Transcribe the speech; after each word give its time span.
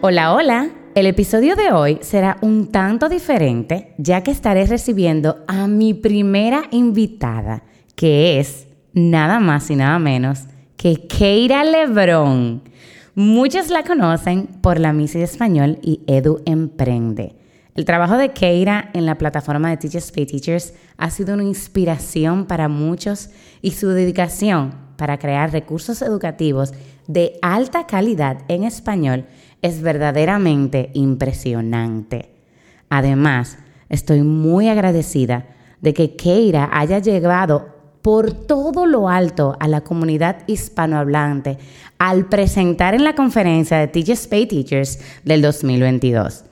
Hola, 0.00 0.32
hola. 0.32 0.70
El 0.94 1.06
episodio 1.06 1.56
de 1.56 1.72
hoy 1.72 1.98
será 2.02 2.38
un 2.40 2.68
tanto 2.68 3.08
diferente 3.08 3.94
ya 3.98 4.22
que 4.22 4.30
estaré 4.30 4.64
recibiendo 4.64 5.44
a 5.48 5.66
mi 5.66 5.92
primera 5.92 6.62
invitada, 6.70 7.64
que 7.96 8.38
es 8.38 8.68
nada 8.92 9.40
más 9.40 9.68
y 9.70 9.74
nada 9.74 9.98
menos 9.98 10.44
que 10.76 11.08
Keira 11.08 11.64
Lebrón. 11.64 12.62
Muchos 13.16 13.70
la 13.70 13.82
conocen 13.82 14.46
por 14.62 14.78
la 14.78 14.92
Misa 14.92 15.18
de 15.18 15.24
Español 15.24 15.80
y 15.82 16.02
Edu 16.06 16.42
Emprende. 16.46 17.34
El 17.74 17.84
trabajo 17.84 18.16
de 18.18 18.28
Keira 18.28 18.90
en 18.94 19.04
la 19.04 19.18
plataforma 19.18 19.68
de 19.68 19.78
Teachers 19.78 20.12
Pay 20.12 20.26
Teachers 20.26 20.74
ha 20.96 21.10
sido 21.10 21.34
una 21.34 21.42
inspiración 21.42 22.46
para 22.46 22.68
muchos 22.68 23.30
y 23.62 23.72
su 23.72 23.88
dedicación 23.88 24.74
para 24.96 25.18
crear 25.18 25.50
recursos 25.50 26.02
educativos 26.02 26.72
de 27.08 27.38
alta 27.40 27.86
calidad 27.86 28.38
en 28.48 28.64
español 28.64 29.26
es 29.62 29.82
verdaderamente 29.82 30.90
impresionante. 30.94 32.30
Además, 32.88 33.58
estoy 33.88 34.22
muy 34.22 34.68
agradecida 34.68 35.46
de 35.80 35.94
que 35.94 36.16
Keira 36.16 36.68
haya 36.72 36.98
llegado 36.98 37.76
por 38.02 38.32
todo 38.32 38.86
lo 38.86 39.08
alto 39.08 39.56
a 39.60 39.68
la 39.68 39.82
comunidad 39.82 40.38
hispanohablante 40.46 41.58
al 41.98 42.26
presentar 42.26 42.94
en 42.94 43.04
la 43.04 43.14
conferencia 43.14 43.78
de 43.78 43.88
Teachers 43.88 44.26
Pay 44.26 44.46
Teachers 44.46 45.00
del 45.24 45.42
2022. 45.42 46.44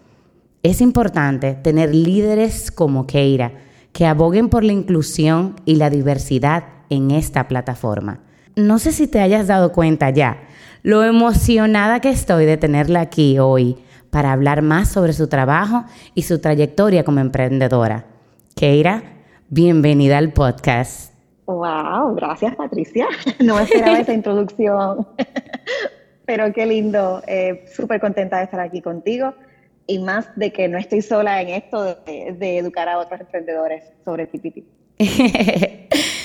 Es 0.62 0.80
importante 0.80 1.54
tener 1.54 1.94
líderes 1.94 2.70
como 2.70 3.06
Keira 3.06 3.52
que 3.92 4.06
aboguen 4.06 4.48
por 4.48 4.64
la 4.64 4.72
inclusión 4.72 5.56
y 5.64 5.76
la 5.76 5.88
diversidad 5.88 6.64
en 6.90 7.10
esta 7.12 7.48
plataforma. 7.48 8.20
No 8.56 8.78
sé 8.78 8.92
si 8.92 9.06
te 9.06 9.20
hayas 9.20 9.46
dado 9.46 9.72
cuenta 9.72 10.10
ya, 10.10 10.42
lo 10.86 11.02
emocionada 11.02 11.98
que 11.98 12.10
estoy 12.10 12.46
de 12.46 12.58
tenerla 12.58 13.00
aquí 13.00 13.40
hoy 13.40 13.76
para 14.10 14.30
hablar 14.30 14.62
más 14.62 14.88
sobre 14.88 15.14
su 15.14 15.26
trabajo 15.26 15.84
y 16.14 16.22
su 16.22 16.40
trayectoria 16.40 17.02
como 17.02 17.18
emprendedora. 17.18 18.04
Keira, 18.54 19.02
bienvenida 19.48 20.16
al 20.16 20.32
podcast. 20.32 21.12
Wow, 21.46 22.14
gracias 22.14 22.54
Patricia. 22.54 23.08
No 23.44 23.58
esperaba 23.58 23.98
esa 23.98 24.12
introducción, 24.12 25.08
pero 26.24 26.52
qué 26.52 26.64
lindo. 26.66 27.20
Eh, 27.26 27.64
Súper 27.74 28.00
contenta 28.00 28.38
de 28.38 28.44
estar 28.44 28.60
aquí 28.60 28.80
contigo 28.80 29.34
y 29.88 29.98
más 29.98 30.28
de 30.36 30.52
que 30.52 30.68
no 30.68 30.78
estoy 30.78 31.02
sola 31.02 31.42
en 31.42 31.48
esto 31.48 31.82
de, 31.82 32.36
de 32.38 32.58
educar 32.58 32.88
a 32.88 32.98
otros 32.98 33.20
emprendedores 33.20 33.82
sobre 34.04 34.28
TPT. 34.28 34.62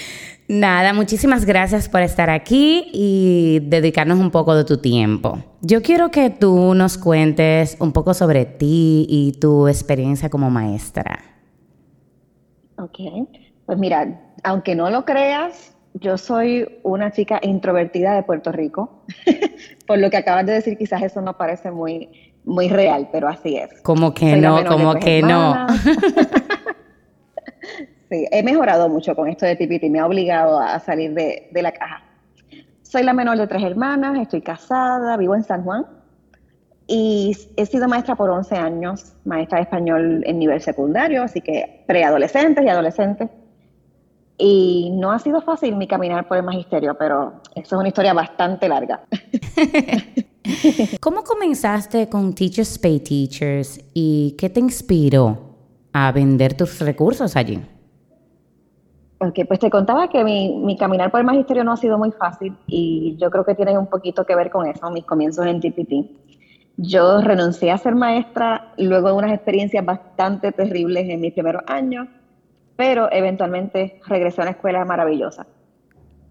Nada, 0.48 0.94
muchísimas 0.94 1.46
gracias 1.46 1.88
por 1.88 2.02
estar 2.02 2.30
aquí 2.30 2.90
y 2.92 3.60
dedicarnos 3.64 4.20
un 4.20 4.32
poco 4.32 4.56
de 4.56 4.66
tu 4.66 4.78
tiempo. 4.78 5.40
Yo 5.62 5.82
quiero 5.82 6.12
que 6.12 6.30
tú 6.30 6.74
nos 6.74 6.98
cuentes 6.98 7.78
un 7.80 7.94
poco 7.94 8.14
sobre 8.14 8.46
ti 8.46 9.06
y 9.10 9.34
tu 9.40 9.68
experiencia 9.68 10.30
como 10.30 10.50
maestra. 10.50 11.20
Ok, 12.78 13.00
pues 13.66 13.78
mira, 13.78 14.22
aunque 14.44 14.76
no 14.76 14.90
lo 14.90 15.06
creas, 15.06 15.76
yo 15.94 16.18
soy 16.18 16.68
una 16.84 17.12
chica 17.12 17.40
introvertida 17.42 18.14
de 18.14 18.24
Puerto 18.24 18.52
Rico. 18.52 19.04
por 19.88 20.00
lo 20.00 20.10
que 20.10 20.18
acabas 20.18 20.46
de 20.46 20.54
decir, 20.54 20.78
quizás 20.78 21.02
eso 21.04 21.22
no 21.22 21.38
parece 21.38 21.72
muy, 21.72 22.10
muy 22.44 22.70
real, 22.70 23.10
pero 23.12 23.28
así 23.28 23.58
es. 23.58 23.82
Como 23.84 24.14
que 24.14 24.36
no, 24.36 24.66
como 24.66 24.96
que 24.96 25.22
no. 25.22 25.68
Sí, 28.12 28.28
he 28.30 28.44
mejorado 28.44 28.90
mucho 28.90 29.16
con 29.16 29.30
esto 29.30 29.46
de 29.46 29.56
TPT, 29.56 29.90
me 29.90 30.00
ha 30.00 30.06
obligado 30.06 30.60
a 30.60 30.78
salir 30.82 31.14
de, 31.14 31.48
la 31.54 31.72
caja. 31.72 32.04
Soy 32.82 33.04
la 33.04 33.14
menor 33.14 33.38
de 33.38 33.48
tres 33.48 33.64
hermanas, 33.64 34.20
estoy 34.20 34.42
casada, 34.42 35.16
vivo 35.16 35.34
en 35.34 35.46
San 35.46 35.64
Juan 35.64 35.86
y 36.88 37.38
he 37.56 37.66
sido 37.66 37.88
maestra 37.88 38.16
por 38.16 38.30
11 38.30 38.54
años, 38.58 39.14
maestra 39.24 39.60
de 39.60 39.64
español 39.64 40.24
en 40.26 40.40
nivel 40.40 40.60
secundario, 40.60 41.24
así 41.24 41.40
que 41.40 41.86
preadolescentes 41.88 42.66
y 42.66 42.68
adolescentes. 42.68 43.30
Y 44.38 44.90
no 44.92 45.14
ha 45.14 45.20
sido 45.20 45.42
fácil 45.42 45.78
mi 45.78 45.88
caminar 45.88 46.28
por 46.28 46.36
el 46.36 46.44
magisterio, 46.44 46.98
pero 47.00 47.42
eso 47.56 47.76
es 47.76 47.80
una 47.80 47.88
historia 47.88 48.12
bastante 48.12 48.68
larga. 48.68 49.06
¿Cómo 51.00 51.24
comenzaste 51.24 52.10
con 52.10 52.36
Teachers 52.36 52.78
Pay 52.78 53.00
Teachers 53.00 53.80
y 53.94 54.36
qué 54.38 54.50
te 54.50 54.60
inspiró 54.60 55.56
a 55.94 56.12
vender 56.12 56.58
tus 56.58 56.78
recursos 56.80 57.38
allí? 57.38 57.62
Ok, 59.24 59.42
pues 59.48 59.60
te 59.60 59.70
contaba 59.70 60.10
que 60.10 60.24
mi, 60.24 60.58
mi, 60.58 60.76
caminar 60.76 61.12
por 61.12 61.20
el 61.20 61.28
magisterio 61.28 61.64
no 61.64 61.74
ha 61.74 61.78
sido 61.78 61.96
muy 62.00 62.12
fácil 62.12 62.58
y 62.66 63.16
yo 63.18 63.30
creo 63.30 63.46
que 63.46 63.54
tiene 63.54 63.78
un 63.78 63.86
poquito 63.86 64.26
que 64.26 64.36
ver 64.36 64.50
con 64.50 64.66
eso, 64.66 64.90
mis 64.90 65.06
comienzos 65.06 65.46
en 65.46 65.60
TPT. 65.62 66.10
Yo 66.78 67.22
renuncié 67.22 67.70
a 67.70 67.78
ser 67.78 67.94
maestra 67.94 68.74
luego 68.80 69.10
de 69.10 69.14
unas 69.14 69.32
experiencias 69.32 69.86
bastante 69.86 70.52
terribles 70.52 71.08
en 71.08 71.22
mis 71.22 71.34
primeros 71.34 71.62
años, 71.68 72.08
pero 72.76 73.12
eventualmente 73.12 74.02
regresé 74.08 74.42
a 74.42 74.46
una 74.46 74.52
escuela 74.52 74.84
maravillosa. 74.86 75.46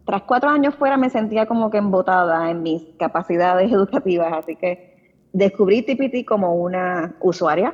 Tras 0.04 0.22
cuatro 0.22 0.50
años 0.50 0.74
fuera 0.74 0.96
me 0.96 1.10
sentía 1.10 1.46
como 1.46 1.70
que 1.70 1.78
embotada 1.78 2.50
en 2.50 2.64
mis 2.64 2.82
capacidades 2.98 3.70
educativas, 3.72 4.32
así 4.32 4.56
que 4.56 5.14
descubrí 5.32 5.82
TPT 5.82 6.26
como 6.26 6.56
una 6.56 7.14
usuaria 7.20 7.72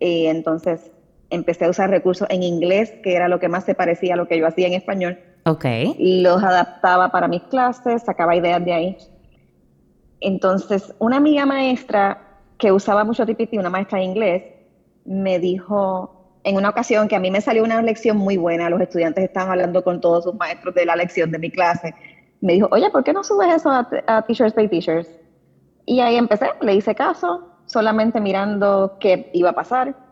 y 0.00 0.24
entonces 0.24 0.93
empecé 1.34 1.64
a 1.64 1.70
usar 1.70 1.90
recursos 1.90 2.28
en 2.30 2.42
inglés, 2.42 2.92
que 3.02 3.14
era 3.14 3.28
lo 3.28 3.38
que 3.40 3.48
más 3.48 3.64
se 3.64 3.74
parecía 3.74 4.14
a 4.14 4.16
lo 4.16 4.26
que 4.26 4.38
yo 4.38 4.46
hacía 4.46 4.66
en 4.66 4.74
español. 4.74 5.18
Ok. 5.44 5.64
Los 5.98 6.42
adaptaba 6.42 7.10
para 7.10 7.28
mis 7.28 7.42
clases, 7.44 8.02
sacaba 8.02 8.36
ideas 8.36 8.64
de 8.64 8.72
ahí. 8.72 8.96
Entonces, 10.20 10.94
una 10.98 11.18
amiga 11.18 11.44
maestra 11.44 12.18
que 12.56 12.72
usaba 12.72 13.04
mucho 13.04 13.26
TPT, 13.26 13.54
una 13.54 13.70
maestra 13.70 13.98
de 13.98 14.04
inglés, 14.04 14.42
me 15.04 15.38
dijo 15.38 16.38
en 16.44 16.56
una 16.56 16.70
ocasión 16.70 17.08
que 17.08 17.16
a 17.16 17.20
mí 17.20 17.30
me 17.30 17.40
salió 17.40 17.62
una 17.62 17.82
lección 17.82 18.16
muy 18.16 18.36
buena, 18.36 18.70
los 18.70 18.80
estudiantes 18.80 19.24
estaban 19.24 19.50
hablando 19.50 19.82
con 19.82 20.00
todos 20.00 20.24
sus 20.24 20.34
maestros 20.34 20.74
de 20.74 20.86
la 20.86 20.96
lección 20.96 21.30
de 21.30 21.38
mi 21.38 21.50
clase. 21.50 21.94
Me 22.40 22.54
dijo, 22.54 22.68
oye, 22.70 22.90
¿por 22.90 23.04
qué 23.04 23.12
no 23.12 23.24
subes 23.24 23.54
eso 23.54 23.70
a, 23.70 23.88
a 24.06 24.22
Teachers 24.22 24.52
Pay 24.52 24.68
Teachers? 24.68 25.08
Y 25.86 26.00
ahí 26.00 26.16
empecé, 26.16 26.46
le 26.60 26.74
hice 26.74 26.94
caso, 26.94 27.48
solamente 27.66 28.20
mirando 28.20 28.96
qué 29.00 29.30
iba 29.32 29.50
a 29.50 29.54
pasar 29.54 30.03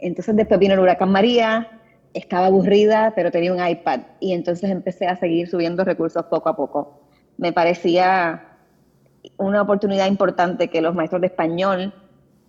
entonces 0.00 0.36
después 0.36 0.60
vino 0.60 0.74
el 0.74 0.80
huracán 0.80 1.10
María, 1.10 1.68
estaba 2.14 2.46
aburrida, 2.46 3.12
pero 3.14 3.30
tenía 3.30 3.52
un 3.52 3.64
iPad 3.64 4.00
y 4.18 4.32
entonces 4.32 4.70
empecé 4.70 5.06
a 5.06 5.16
seguir 5.16 5.48
subiendo 5.48 5.84
recursos 5.84 6.24
poco 6.24 6.48
a 6.48 6.56
poco. 6.56 7.02
Me 7.36 7.52
parecía 7.52 8.42
una 9.36 9.62
oportunidad 9.62 10.06
importante 10.06 10.68
que 10.68 10.80
los 10.80 10.94
maestros 10.94 11.20
de 11.20 11.28
español 11.28 11.94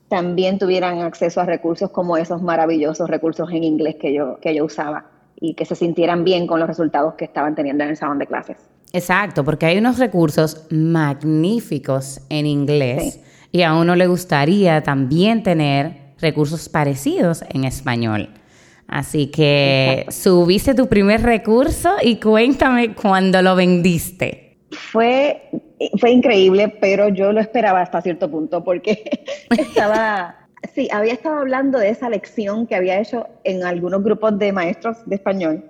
también 0.09 0.59
tuvieran 0.59 0.99
acceso 0.99 1.41
a 1.41 1.45
recursos 1.45 1.89
como 1.91 2.17
esos 2.17 2.41
maravillosos 2.41 3.09
recursos 3.09 3.49
en 3.51 3.63
inglés 3.63 3.95
que 3.99 4.13
yo, 4.13 4.39
que 4.41 4.53
yo 4.53 4.65
usaba 4.65 5.05
y 5.39 5.53
que 5.53 5.65
se 5.65 5.75
sintieran 5.75 6.23
bien 6.23 6.47
con 6.47 6.59
los 6.59 6.67
resultados 6.67 7.13
que 7.15 7.25
estaban 7.25 7.55
teniendo 7.55 7.83
en 7.83 7.91
el 7.91 7.97
salón 7.97 8.19
de 8.19 8.27
clases. 8.27 8.57
Exacto, 8.93 9.45
porque 9.45 9.65
hay 9.65 9.77
unos 9.77 9.99
recursos 9.99 10.67
magníficos 10.69 12.21
en 12.29 12.45
inglés 12.45 13.21
y 13.51 13.61
a 13.61 13.73
uno 13.73 13.95
le 13.95 14.07
gustaría 14.07 14.83
también 14.83 15.43
tener 15.43 16.00
recursos 16.21 16.69
parecidos 16.69 17.43
en 17.49 17.65
español. 17.65 18.29
Así 18.87 19.27
que 19.27 20.05
subiste 20.09 20.73
tu 20.73 20.87
primer 20.87 21.21
recurso 21.21 21.91
y 22.01 22.17
cuéntame 22.17 22.93
cuándo 22.93 23.41
lo 23.41 23.55
vendiste. 23.55 24.57
Fue, 24.71 25.49
fue 25.97 26.11
increíble, 26.11 26.67
pero 26.67 27.07
yo 27.07 27.31
lo 27.31 27.39
esperaba 27.39 27.81
hasta 27.81 28.01
cierto 28.01 28.29
punto 28.29 28.63
porque 28.63 29.25
estaba, 29.57 30.35
sí, 30.75 30.89
había 30.91 31.13
estado 31.13 31.37
hablando 31.37 31.79
de 31.79 31.89
esa 31.89 32.09
lección 32.09 32.67
que 32.67 32.75
había 32.75 32.99
hecho 32.99 33.27
en 33.45 33.63
algunos 33.63 34.03
grupos 34.03 34.37
de 34.37 34.51
maestros 34.51 34.97
de 35.05 35.15
español. 35.15 35.65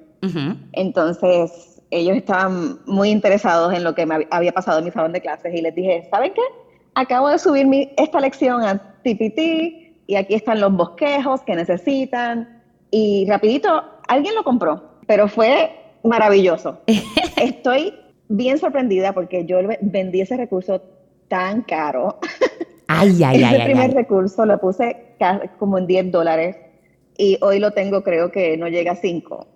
Entonces, 0.74 1.82
ellos 1.92 2.18
estaban 2.18 2.80
muy 2.86 3.10
interesados 3.10 3.74
en 3.74 3.84
lo 3.84 3.94
que 3.94 4.06
me 4.06 4.28
había 4.32 4.52
pasado 4.52 4.80
en 4.80 4.86
mi 4.86 4.92
salón 4.92 5.14
de 5.14 5.22
clases 5.22 5.54
y 5.54 5.62
les 5.62 5.76
dije, 5.76 6.08
¿saben 6.10 6.34
qué? 6.34 6.42
Acabo 6.96 7.30
de 7.30 7.38
subir 7.38 7.68
mi, 7.68 7.92
esta 7.98 8.20
lección 8.20 8.64
a 8.64 8.78
TPT, 9.04 9.81
y 10.12 10.16
aquí 10.16 10.36
están 10.36 10.60
los 10.60 10.74
bosquejos 10.74 11.42
que 11.42 11.56
necesitan. 11.56 12.62
Y 12.92 13.26
rapidito, 13.30 13.84
alguien 14.08 14.36
lo 14.36 14.44
compró, 14.44 15.00
pero 15.08 15.28
fue 15.28 15.72
maravilloso. 16.04 16.82
Estoy 17.38 17.94
bien 18.28 18.58
sorprendida 18.58 19.14
porque 19.14 19.46
yo 19.46 19.60
vendí 19.82 20.22
ese 20.22 20.38
recurso 20.38 20.82
tan 21.28 21.62
caro 21.62 22.20
Ay, 22.94 23.24
ay, 23.24 23.44
ay. 23.44 23.56
Ese 23.56 23.64
primer 23.64 23.94
recurso 23.94 24.46
lo 24.46 24.60
puse 24.60 25.16
como 25.58 25.78
en 25.78 25.88
10 25.88 26.12
dólares 26.12 26.58
y 27.18 27.38
hoy 27.42 27.60
lo 27.60 27.72
tengo 27.72 28.04
creo 28.04 28.32
que 28.32 28.58
no 28.58 28.68
llega 28.68 28.92
a 28.92 28.96
5. 28.96 29.48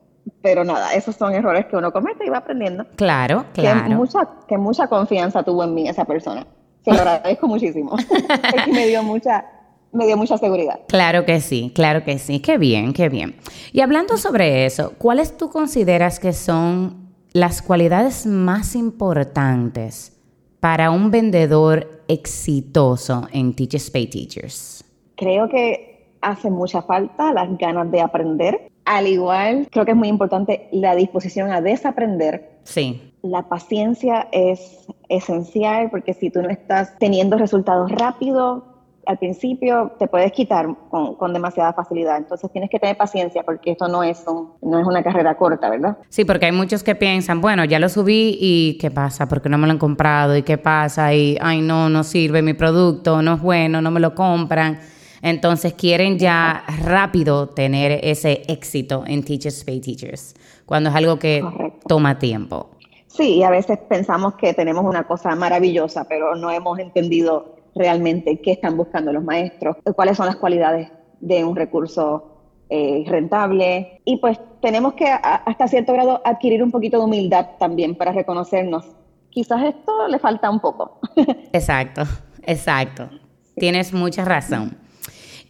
Pero 0.42 0.64
nada, 0.64 0.94
esos 0.94 1.16
son 1.16 1.34
errores 1.34 1.66
que 1.66 1.76
uno 1.76 1.92
comete 1.92 2.26
y 2.26 2.30
va 2.30 2.38
aprendiendo. 2.38 2.86
Claro, 2.96 3.46
claro. 3.54 3.90
Que 3.90 3.96
mucha, 3.96 4.30
que 4.48 4.58
mucha 4.58 4.88
confianza 4.88 5.44
tuvo 5.44 5.66
en 5.66 5.74
mí 5.74 5.90
esa 5.90 6.06
persona. 6.06 6.48
Se 6.84 6.94
lo 6.94 6.98
agradezco 7.02 7.48
muchísimo. 7.48 7.98
es 8.56 8.64
que 8.64 8.72
me 8.72 8.88
dio 8.88 9.04
mucha, 9.04 9.46
me 9.96 10.06
dio 10.06 10.18
mucha 10.18 10.38
seguridad. 10.38 10.82
Claro 10.88 11.26
que 11.26 11.40
sí, 11.42 11.72
claro 11.74 12.04
que 12.04 12.20
sí. 12.20 12.40
Qué 12.40 12.58
bien, 12.58 12.94
qué 12.94 13.10
bien. 13.10 13.36
Y 13.72 13.82
hablando 13.82 14.18
sobre 14.18 14.66
eso, 14.66 14.94
¿cuáles 14.98 15.38
tú 15.38 15.50
consideras 15.50 16.20
que 16.20 16.34
son 16.34 17.06
las 17.34 17.62
cualidades 17.62 18.26
más 18.26 18.76
importantes 18.76 20.14
para 20.60 20.92
un 20.92 21.12
vendedor 21.12 22.04
exitoso 22.08 23.28
en 23.32 23.56
Teachers 23.56 23.90
Pay 23.90 24.08
Teachers? 24.08 24.84
Creo 25.16 25.50
que 25.50 25.96
hace 26.22 26.50
mucha 26.50 26.82
falta 26.82 27.34
las 27.34 27.58
ganas 27.58 27.92
de 27.92 28.02
aprender. 28.02 28.72
Al 28.86 29.08
igual, 29.08 29.68
creo 29.72 29.86
que 29.86 29.92
es 29.92 29.98
muy 29.98 30.08
importante 30.08 30.68
la 30.72 30.96
disposición 30.96 31.52
a 31.52 31.62
desaprender. 31.62 32.60
Sí. 32.64 33.14
La 33.22 33.44
paciencia 33.50 34.28
es 34.32 34.88
esencial 35.10 35.90
porque 35.90 36.14
si 36.14 36.30
tú 36.30 36.42
no 36.42 36.50
estás 36.50 36.98
teniendo 37.00 37.38
resultados 37.38 37.92
rápidos, 37.92 38.64
al 39.06 39.18
principio 39.18 39.94
te 40.00 40.08
puedes 40.08 40.32
quitar 40.32 40.68
con, 40.90 41.34
demasiada 41.34 41.74
facilidad. 41.74 42.18
Entonces 42.18 42.52
tienes 42.52 42.70
que 42.70 42.80
tener 42.80 42.98
paciencia 42.98 43.44
porque 43.44 43.72
esto 43.72 43.88
no 43.88 44.04
es, 44.04 44.24
no 44.62 44.80
es 44.80 44.86
una 44.86 45.04
carrera 45.04 45.36
corta, 45.38 45.70
¿verdad? 45.70 45.98
Sí, 46.10 46.26
porque 46.26 46.46
hay 46.46 46.52
muchos 46.52 46.84
que 46.84 46.96
piensan, 46.96 47.42
bueno, 47.42 47.66
ya 47.66 47.80
lo 47.80 47.90
subí 47.90 48.38
y 48.40 48.78
¿qué 48.80 48.92
pasa? 48.92 49.28
Porque 49.28 49.50
no 49.50 49.58
me 49.58 49.68
lo 49.68 49.74
han 49.74 49.80
comprado 49.80 50.36
y 50.36 50.44
qué 50.44 50.58
pasa 50.58 51.14
y, 51.14 51.38
ay, 51.42 51.62
no, 51.62 51.90
no 51.90 52.04
sirve 52.04 52.42
mi 52.42 52.54
producto, 52.54 53.22
no 53.22 53.36
es 53.36 53.42
bueno, 53.42 53.82
no 53.82 53.92
me 53.92 54.00
lo 54.00 54.16
compran. 54.16 54.80
Entonces 55.22 55.74
quieren 55.74 56.20
ya 56.20 56.64
rápido 56.84 57.50
tener 57.50 58.00
ese 58.04 58.44
éxito 58.48 59.04
en 59.08 59.24
Teachers 59.24 59.64
Pay 59.64 59.82
Teachers, 59.82 60.36
cuando 60.66 60.90
es 60.90 60.96
algo 60.96 61.18
que 61.18 61.44
toma 61.88 62.20
tiempo. 62.20 62.70
Sí, 63.08 63.36
y 63.36 63.44
a 63.44 63.50
veces 63.50 63.80
pensamos 63.90 64.36
que 64.36 64.54
tenemos 64.54 64.84
una 64.84 65.04
cosa 65.04 65.34
maravillosa, 65.36 66.06
pero 66.08 66.36
no 66.36 66.52
hemos 66.52 66.78
entendido 66.80 67.56
realmente 67.76 68.40
qué 68.42 68.54
están 68.54 68.78
buscando 68.78 69.12
los 69.12 69.24
maestros, 69.24 69.78
cuáles 69.96 70.18
son 70.18 70.26
las 70.28 70.38
cualidades 70.38 70.90
de 71.20 71.44
un 71.44 71.56
recurso 71.56 72.36
eh, 72.70 73.04
rentable. 73.08 74.02
Y 74.06 74.18
pues 74.18 74.40
tenemos 74.62 74.94
que 74.94 75.06
hasta 75.08 75.68
cierto 75.68 75.94
grado 75.94 76.22
adquirir 76.26 76.64
un 76.64 76.72
poquito 76.72 76.98
de 76.98 77.04
humildad 77.04 77.50
también 77.60 77.96
para 77.96 78.12
reconocernos. 78.12 78.86
Quizás 79.30 79.64
esto 79.66 80.08
le 80.08 80.18
falta 80.18 80.50
un 80.50 80.60
poco. 80.60 81.00
Exacto, 81.52 82.04
exacto. 82.44 83.10
Tienes 83.58 83.94
mucha 83.94 84.24
razón. 84.24 84.78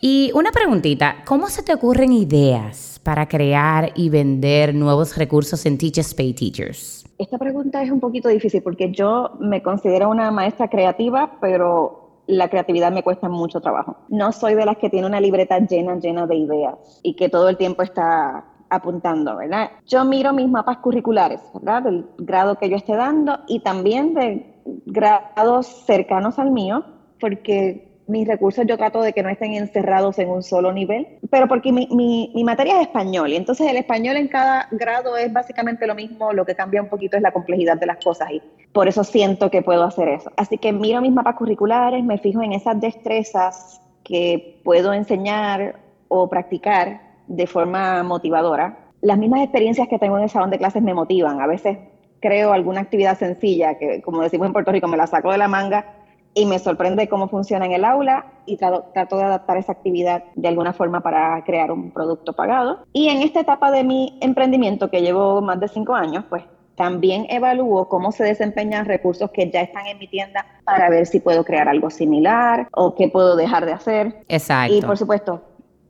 Y 0.01 0.31
una 0.33 0.51
preguntita, 0.51 1.17
¿cómo 1.25 1.47
se 1.47 1.63
te 1.63 1.73
ocurren 1.73 2.11
ideas 2.11 2.99
para 3.03 3.27
crear 3.27 3.91
y 3.95 4.09
vender 4.09 4.75
nuevos 4.75 5.17
recursos 5.17 5.65
en 5.65 5.77
Teachers 5.77 6.13
Pay 6.13 6.33
Teachers? 6.33 7.05
Esta 7.17 7.37
pregunta 7.37 7.81
es 7.81 7.91
un 7.91 7.99
poquito 7.99 8.27
difícil 8.27 8.61
porque 8.61 8.91
yo 8.91 9.37
me 9.39 9.63
considero 9.63 10.09
una 10.09 10.31
maestra 10.31 10.67
creativa, 10.69 11.37
pero 11.39 12.04
la 12.27 12.49
creatividad 12.49 12.91
me 12.91 13.03
cuesta 13.03 13.29
mucho 13.29 13.61
trabajo. 13.61 13.97
No 14.09 14.31
soy 14.31 14.55
de 14.55 14.65
las 14.65 14.77
que 14.77 14.89
tiene 14.89 15.07
una 15.07 15.19
libreta 15.19 15.59
llena, 15.59 15.95
llena 15.95 16.27
de 16.27 16.35
ideas 16.35 16.99
y 17.03 17.15
que 17.15 17.29
todo 17.29 17.49
el 17.49 17.57
tiempo 17.57 17.83
está 17.83 18.45
apuntando, 18.69 19.37
¿verdad? 19.37 19.71
Yo 19.85 20.03
miro 20.05 20.33
mis 20.33 20.49
mapas 20.49 20.77
curriculares, 20.77 21.41
¿verdad? 21.53 21.83
Del 21.83 22.05
grado 22.17 22.55
que 22.55 22.69
yo 22.69 22.75
esté 22.75 22.95
dando 22.95 23.39
y 23.47 23.59
también 23.59 24.13
de 24.13 24.61
grados 24.85 25.67
cercanos 25.85 26.39
al 26.39 26.51
mío, 26.51 26.83
porque 27.19 27.94
mis 28.07 28.27
recursos 28.27 28.65
yo 28.67 28.77
trato 28.77 29.01
de 29.01 29.13
que 29.13 29.23
no 29.23 29.29
estén 29.29 29.53
encerrados 29.53 30.19
en 30.19 30.29
un 30.29 30.43
solo 30.43 30.71
nivel, 30.71 31.07
pero 31.29 31.47
porque 31.47 31.71
mi, 31.71 31.87
mi, 31.91 32.43
materia 32.43 32.75
es 32.75 32.87
español 32.87 33.31
y 33.31 33.35
entonces 33.35 33.67
el 33.67 33.77
español 33.77 34.17
en 34.17 34.27
cada 34.27 34.67
grado 34.71 35.17
es 35.17 35.31
básicamente 35.33 35.87
lo 35.87 35.95
mismo, 35.95 36.31
lo 36.31 36.45
que 36.45 36.55
cambia 36.55 36.81
un 36.81 36.89
poquito 36.89 37.17
es 37.17 37.23
la 37.23 37.31
complejidad 37.31 37.77
de 37.77 37.87
las 37.87 38.03
cosas 38.03 38.29
y 38.31 38.41
por 38.71 38.87
eso 38.87 39.03
siento 39.03 39.49
que 39.49 39.61
puedo 39.61 39.83
hacer 39.83 40.09
eso. 40.09 40.31
Así 40.37 40.57
que 40.57 40.71
miro 40.71 41.01
mis 41.01 41.11
mapas 41.11 41.35
curriculares, 41.35 42.03
me 42.03 42.17
fijo 42.17 42.41
en 42.41 42.53
esas 42.53 42.79
destrezas 42.79 43.81
que 44.03 44.61
puedo 44.63 44.93
enseñar 44.93 45.79
o 46.07 46.29
practicar 46.29 47.01
de 47.27 47.47
forma 47.47 48.03
motivadora. 48.03 48.77
Las 49.01 49.17
mismas 49.17 49.41
experiencias 49.41 49.87
que 49.87 49.97
tengo 49.97 50.17
en 50.17 50.23
el 50.23 50.29
salón 50.29 50.51
de 50.51 50.59
clases 50.59 50.83
me 50.83 50.93
motivan. 50.93 51.41
A 51.41 51.47
veces 51.47 51.77
creo 52.19 52.53
alguna 52.53 52.81
actividad 52.81 53.17
sencilla 53.17 53.77
que, 53.77 54.01
como 54.01 54.21
decimos 54.21 54.47
en 54.47 54.53
Puerto 54.53 54.71
Rico, 54.71 54.87
me 54.87 54.97
la 54.97 55.07
saco 55.07 55.31
de 55.31 55.37
la 55.37 55.47
manga 55.47 55.85
y 56.35 56.45
me 56.45 56.59
sorprende 56.59 57.07
cómo 57.07 57.29
funciona 57.29 57.65
en 57.65 57.71
el 57.71 57.85
aula 57.85 58.25
y 58.45 58.57
trato, 58.57 59.17
de 59.17 59.23
adaptar 59.23 59.57
esa 59.57 59.71
actividad 59.71 60.25
de 60.35 60.49
alguna 60.49 60.73
forma 60.73 61.01
para 61.01 61.41
crear 61.45 61.71
un 61.71 61.91
producto 61.91 62.33
pagado. 62.33 62.85
Y 62.91 63.07
en 63.07 63.21
esta 63.21 63.39
etapa 63.39 63.71
de 63.71 63.85
mi 63.85 64.19
emprendimiento, 64.21 64.91
que 64.91 65.01
llevo 65.01 65.41
más 65.41 65.61
de 65.61 65.69
cinco 65.69 65.95
años, 65.95 66.25
pues 66.29 66.43
también 66.75 67.25
evalúo 67.29 67.87
cómo 67.87 68.11
se 68.11 68.25
desempeñan 68.25 68.85
recursos 68.85 69.31
que 69.31 69.49
ya 69.49 69.61
están 69.61 69.87
en 69.87 69.97
mi 69.97 70.09
tienda 70.09 70.45
para 70.65 70.89
ver 70.89 71.05
si 71.07 71.21
puedo 71.21 71.45
crear 71.45 71.69
algo 71.69 71.89
similar 71.89 72.67
o 72.73 72.95
qué 72.95 73.07
puedo 73.07 73.37
dejar 73.37 73.65
de 73.65 73.71
hacer. 73.71 74.25
Exacto. 74.27 74.75
Y 74.75 74.81
por 74.81 74.97
supuesto, 74.97 75.41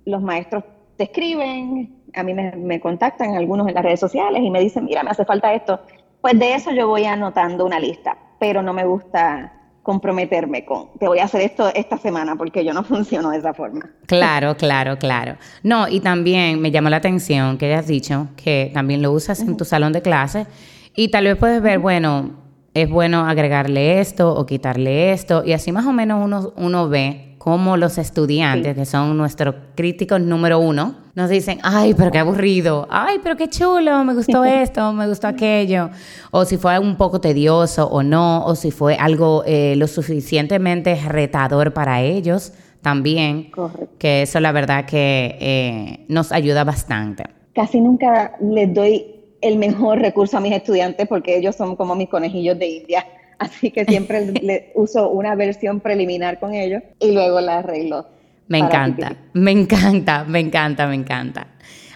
los 0.06 0.22
maestros 0.22 0.64
te 0.96 1.06
escriben, 1.06 2.04
a 2.14 2.22
mí 2.22 2.36
me, 2.36 2.52
me 2.52 2.80
contactan 2.80 3.36
algunos 3.36 3.68
en 3.68 3.74
las 3.74 3.84
redes 3.84 4.00
sociales 4.00 4.44
y 4.44 4.52
me 4.52 4.60
dicen, 4.60 4.86
mira, 4.86 5.02
me 5.02 5.10
hace 5.10 5.26
falta 5.26 5.52
esto. 5.56 5.80
Pues 6.22 6.38
de 6.38 6.54
eso 6.54 6.70
yo 6.70 6.88
voy 6.88 7.06
anotando 7.06 7.66
una 7.66 7.80
lista, 7.80 8.16
pero 8.40 8.62
no 8.62 8.72
me 8.72 8.86
gusta 8.86 9.52
comprometerme 9.86 10.66
con, 10.66 10.90
te 11.00 11.08
voy 11.08 11.20
a 11.20 11.26
hacer 11.26 11.42
esto 11.42 11.72
esta 11.76 12.00
semana 12.00 12.36
porque 12.36 12.66
yo 12.66 12.74
no 12.74 12.84
funciono 12.94 13.30
de 13.30 13.38
esa 13.38 13.54
forma. 13.54 13.92
Claro, 14.08 14.58
claro, 14.58 14.98
claro. 14.98 15.38
No, 15.62 15.88
y 15.88 16.00
también 16.00 16.60
me 16.60 16.72
llamó 16.72 16.90
la 16.90 16.98
atención 16.98 17.60
que 17.60 17.68
hayas 17.68 17.86
dicho 17.86 18.28
que 18.36 18.72
también 18.74 19.04
lo 19.04 19.12
usas 19.12 19.40
en 19.42 19.56
tu 19.56 19.64
salón 19.64 19.94
de 19.94 20.02
clase 20.02 20.48
y 20.96 21.10
tal 21.10 21.26
vez 21.26 21.38
puedes 21.38 21.62
ver, 21.62 21.78
bueno, 21.78 22.45
es 22.76 22.90
bueno 22.90 23.26
agregarle 23.26 24.00
esto 24.02 24.36
o 24.36 24.46
quitarle 24.46 25.14
esto. 25.14 25.44
Y 25.44 25.54
así 25.54 25.72
más 25.72 25.86
o 25.86 25.94
menos 25.94 26.24
uno, 26.24 26.54
uno 26.58 26.90
ve 26.90 27.36
como 27.38 27.78
los 27.78 27.98
estudiantes, 27.98 28.76
que 28.76 28.86
son 28.86 29.16
nuestros 29.18 29.56
críticos 29.76 30.20
número 30.20 30.60
uno, 30.60 30.96
nos 31.14 31.30
dicen, 31.30 31.60
ay, 31.62 31.94
pero 31.94 32.12
qué 32.12 32.18
aburrido, 32.18 32.88
ay, 32.90 33.20
pero 33.24 33.38
qué 33.38 33.48
chulo, 33.48 34.04
me 34.04 34.16
gustó 34.16 34.44
esto, 34.46 34.92
me 34.94 35.08
gustó 35.08 35.28
aquello, 35.28 35.92
o 36.32 36.44
si 36.44 36.58
fue 36.58 36.80
un 36.80 36.96
poco 36.98 37.22
tedioso 37.22 37.88
o 37.88 38.02
no, 38.02 38.44
o 38.46 38.56
si 38.56 38.72
fue 38.72 38.96
algo 38.96 39.44
eh, 39.46 39.76
lo 39.78 39.86
suficientemente 39.86 40.96
retador 41.08 41.72
para 41.72 42.02
ellos 42.02 42.52
también, 42.82 43.52
que 44.00 44.24
eso 44.24 44.40
la 44.40 44.52
verdad 44.52 44.86
que 44.86 45.38
eh, 45.40 46.06
nos 46.08 46.32
ayuda 46.32 46.64
bastante. 46.64 47.26
Casi 47.54 47.80
nunca 47.80 48.34
les 48.42 48.74
doy 48.74 49.15
el 49.42 49.58
mejor 49.58 50.00
recurso 50.00 50.38
a 50.38 50.40
mis 50.40 50.54
estudiantes 50.54 51.08
porque 51.08 51.38
ellos 51.38 51.56
son 51.56 51.76
como 51.76 51.96
mis 51.96 52.10
conejillos 52.10 52.58
de 52.58 52.68
India 52.68 53.06
Así 53.40 53.72
que 53.72 53.86
siempre 53.86 54.26
le 54.42 54.72
uso 54.76 55.10
una 55.10 55.36
versión 55.36 55.80
preliminar 55.80 56.40
con 56.40 56.54
ellos 56.54 56.84
y 57.00 57.12
luego 57.12 57.42
la 57.42 57.60
arreglo. 57.60 58.08
Me 58.48 58.60
encanta, 58.60 59.16
me 59.34 59.52
encanta, 59.52 60.24
me 60.24 60.40
encanta, 60.40 60.88
me 60.88 60.96
encanta. 60.96 61.48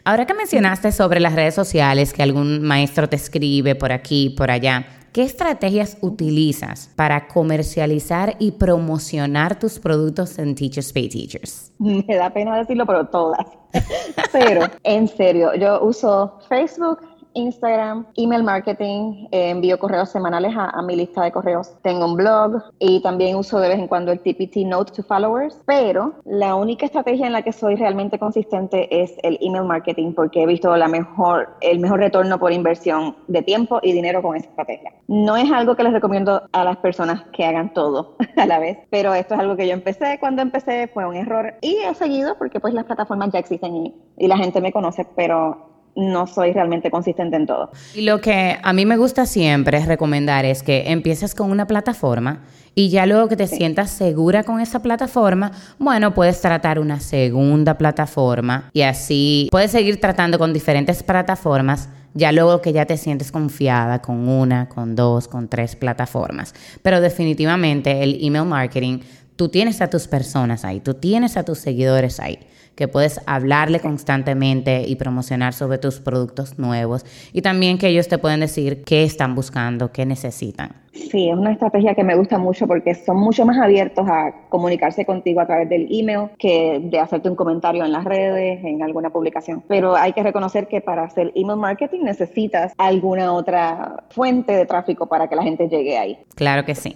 Ahora 0.03 0.25
que 0.25 0.33
mencionaste 0.33 0.91
sobre 0.91 1.19
las 1.19 1.35
redes 1.35 1.53
sociales, 1.53 2.13
que 2.13 2.23
algún 2.23 2.63
maestro 2.63 3.07
te 3.07 3.17
escribe 3.17 3.75
por 3.75 3.91
aquí, 3.91 4.31
por 4.31 4.49
allá, 4.49 4.87
¿qué 5.13 5.21
estrategias 5.21 5.97
utilizas 6.01 6.89
para 6.95 7.27
comercializar 7.27 8.35
y 8.39 8.53
promocionar 8.53 9.59
tus 9.59 9.77
productos 9.77 10.39
en 10.39 10.55
Teachers 10.55 10.91
Pay 10.91 11.09
Teachers? 11.09 11.71
Me 11.79 12.15
da 12.15 12.31
pena 12.31 12.57
decirlo, 12.57 12.87
pero 12.87 13.05
todas. 13.07 13.45
pero, 14.31 14.65
en 14.83 15.07
serio, 15.07 15.53
yo 15.53 15.83
uso 15.83 16.39
Facebook, 16.49 16.97
Instagram, 17.33 18.05
email 18.15 18.43
marketing, 18.43 19.27
eh, 19.31 19.49
envío 19.49 19.77
correos 19.79 20.09
semanales 20.09 20.53
a, 20.55 20.81
mi 20.81 20.95
lista 20.95 21.23
de 21.23 21.31
correos. 21.31 21.73
Tengo 21.83 22.05
un 22.05 22.15
blog 22.15 22.63
y 22.79 23.01
también 23.01 23.35
uso 23.35 23.59
de 23.59 23.69
vez 23.69 23.79
en 23.79 23.87
cuando 23.87 24.11
el 24.11 24.19
TPT 24.19 24.65
Note 24.65 24.93
to 24.93 25.03
Followers, 25.03 25.59
pero 25.65 26.13
la 26.25 26.55
única 26.55 26.85
estrategia 26.85 27.27
en 27.27 27.33
la 27.33 27.41
que 27.41 27.51
soy 27.51 27.75
realmente 27.75 28.17
consistente 28.17 29.01
es 29.01 29.15
el 29.23 29.37
email 29.41 29.65
marketing 29.65 30.13
porque 30.13 30.43
he 30.43 30.45
visto 30.45 30.75
la 30.75 30.87
mejor, 30.87 31.49
el 31.61 31.79
mejor 31.79 31.99
retorno 31.99 32.39
por 32.39 32.51
inversión 32.51 33.15
de 33.27 33.41
tiempo 33.41 33.79
y 33.83 33.91
dinero 33.91 34.21
con 34.21 34.35
esa 34.35 34.49
estrategia. 34.49 34.93
No 35.07 35.37
es 35.37 35.51
algo 35.51 35.75
que 35.75 35.83
les 35.83 35.93
recomiendo 35.93 36.43
a 36.51 36.63
las 36.63 36.77
personas 36.77 37.23
que 37.33 37.45
hagan 37.45 37.73
todo 37.73 38.15
a 38.37 38.45
la 38.45 38.59
vez, 38.59 38.77
pero 38.89 39.13
esto 39.13 39.35
es 39.35 39.39
algo 39.39 39.55
que 39.55 39.67
yo 39.67 39.73
empecé 39.73 40.17
cuando 40.19 40.41
empecé, 40.41 40.87
fue 40.87 41.05
un 41.05 41.15
error 41.15 41.55
y 41.61 41.77
he 41.77 41.93
seguido 41.93 42.37
porque 42.37 42.59
pues 42.59 42.73
las 42.73 42.85
plataformas 42.85 43.31
ya 43.31 43.39
existen 43.39 43.75
y, 43.75 43.95
y 44.17 44.27
la 44.27 44.37
gente 44.37 44.61
me 44.61 44.71
conoce, 44.71 45.05
pero 45.15 45.68
no 45.95 46.27
soy 46.27 46.53
realmente 46.53 46.91
consistente 46.91 47.35
en 47.35 47.45
todo. 47.45 47.71
Y 47.95 48.01
lo 48.01 48.21
que 48.21 48.57
a 48.61 48.73
mí 48.73 48.85
me 48.85 48.97
gusta 48.97 49.25
siempre 49.25 49.85
recomendar 49.85 50.45
es 50.45 50.63
que 50.63 50.91
empieces 50.91 51.35
con 51.35 51.51
una 51.51 51.67
plataforma 51.67 52.41
y 52.75 52.89
ya 52.89 53.05
luego 53.05 53.27
que 53.27 53.35
te 53.35 53.47
sientas 53.47 53.89
segura 53.91 54.43
con 54.43 54.61
esa 54.61 54.81
plataforma, 54.81 55.51
bueno, 55.77 56.13
puedes 56.13 56.39
tratar 56.41 56.79
una 56.79 56.99
segunda 56.99 57.77
plataforma 57.77 58.69
y 58.73 58.81
así 58.81 59.49
puedes 59.51 59.71
seguir 59.71 59.99
tratando 59.99 60.39
con 60.39 60.53
diferentes 60.53 61.03
plataformas 61.03 61.89
ya 62.13 62.31
luego 62.31 62.61
que 62.61 62.73
ya 62.73 62.85
te 62.85 62.97
sientes 62.97 63.31
confiada 63.31 64.01
con 64.01 64.27
una, 64.27 64.67
con 64.67 64.95
dos, 64.95 65.27
con 65.27 65.47
tres 65.47 65.75
plataformas. 65.75 66.53
Pero 66.81 67.01
definitivamente 67.01 68.03
el 68.03 68.17
email 68.21 68.45
marketing 68.45 68.99
tú 69.35 69.49
tienes 69.49 69.81
a 69.81 69.89
tus 69.89 70.07
personas 70.07 70.65
ahí, 70.65 70.79
tú 70.79 70.95
tienes 70.95 71.37
a 71.37 71.43
tus 71.43 71.59
seguidores 71.59 72.19
ahí 72.19 72.39
que 72.79 72.87
puedes 72.87 73.19
hablarle 73.25 73.81
constantemente 73.81 74.85
y 74.87 74.95
promocionar 74.95 75.51
sobre 75.51 75.79
tus 75.79 75.99
productos 75.99 76.57
nuevos 76.57 77.05
y 77.33 77.41
también 77.41 77.77
que 77.77 77.89
ellos 77.89 78.07
te 78.07 78.17
pueden 78.17 78.39
decir 78.39 78.85
qué 78.85 79.03
están 79.03 79.35
buscando, 79.35 79.91
qué 79.91 80.05
necesitan. 80.05 80.71
Sí, 80.93 81.27
es 81.27 81.35
una 81.35 81.51
estrategia 81.51 81.93
que 81.93 82.05
me 82.05 82.15
gusta 82.15 82.37
mucho 82.37 82.67
porque 82.67 82.95
son 82.95 83.17
mucho 83.17 83.45
más 83.45 83.57
abiertos 83.57 84.07
a 84.07 84.31
comunicarse 84.47 85.05
contigo 85.05 85.41
a 85.41 85.45
través 85.45 85.67
del 85.67 85.89
email 85.91 86.29
que 86.37 86.79
de 86.81 86.99
hacerte 86.99 87.29
un 87.29 87.35
comentario 87.35 87.83
en 87.83 87.91
las 87.91 88.05
redes, 88.05 88.63
en 88.63 88.81
alguna 88.81 89.09
publicación. 89.09 89.61
Pero 89.67 89.97
hay 89.97 90.13
que 90.13 90.23
reconocer 90.23 90.69
que 90.69 90.79
para 90.79 91.03
hacer 91.03 91.33
email 91.35 91.59
marketing 91.59 92.03
necesitas 92.03 92.71
alguna 92.77 93.33
otra 93.33 94.05
fuente 94.11 94.53
de 94.53 94.65
tráfico 94.65 95.05
para 95.05 95.27
que 95.27 95.35
la 95.35 95.43
gente 95.43 95.67
llegue 95.67 95.97
ahí. 95.97 96.17
Claro 96.33 96.63
que 96.63 96.75
sí. 96.75 96.95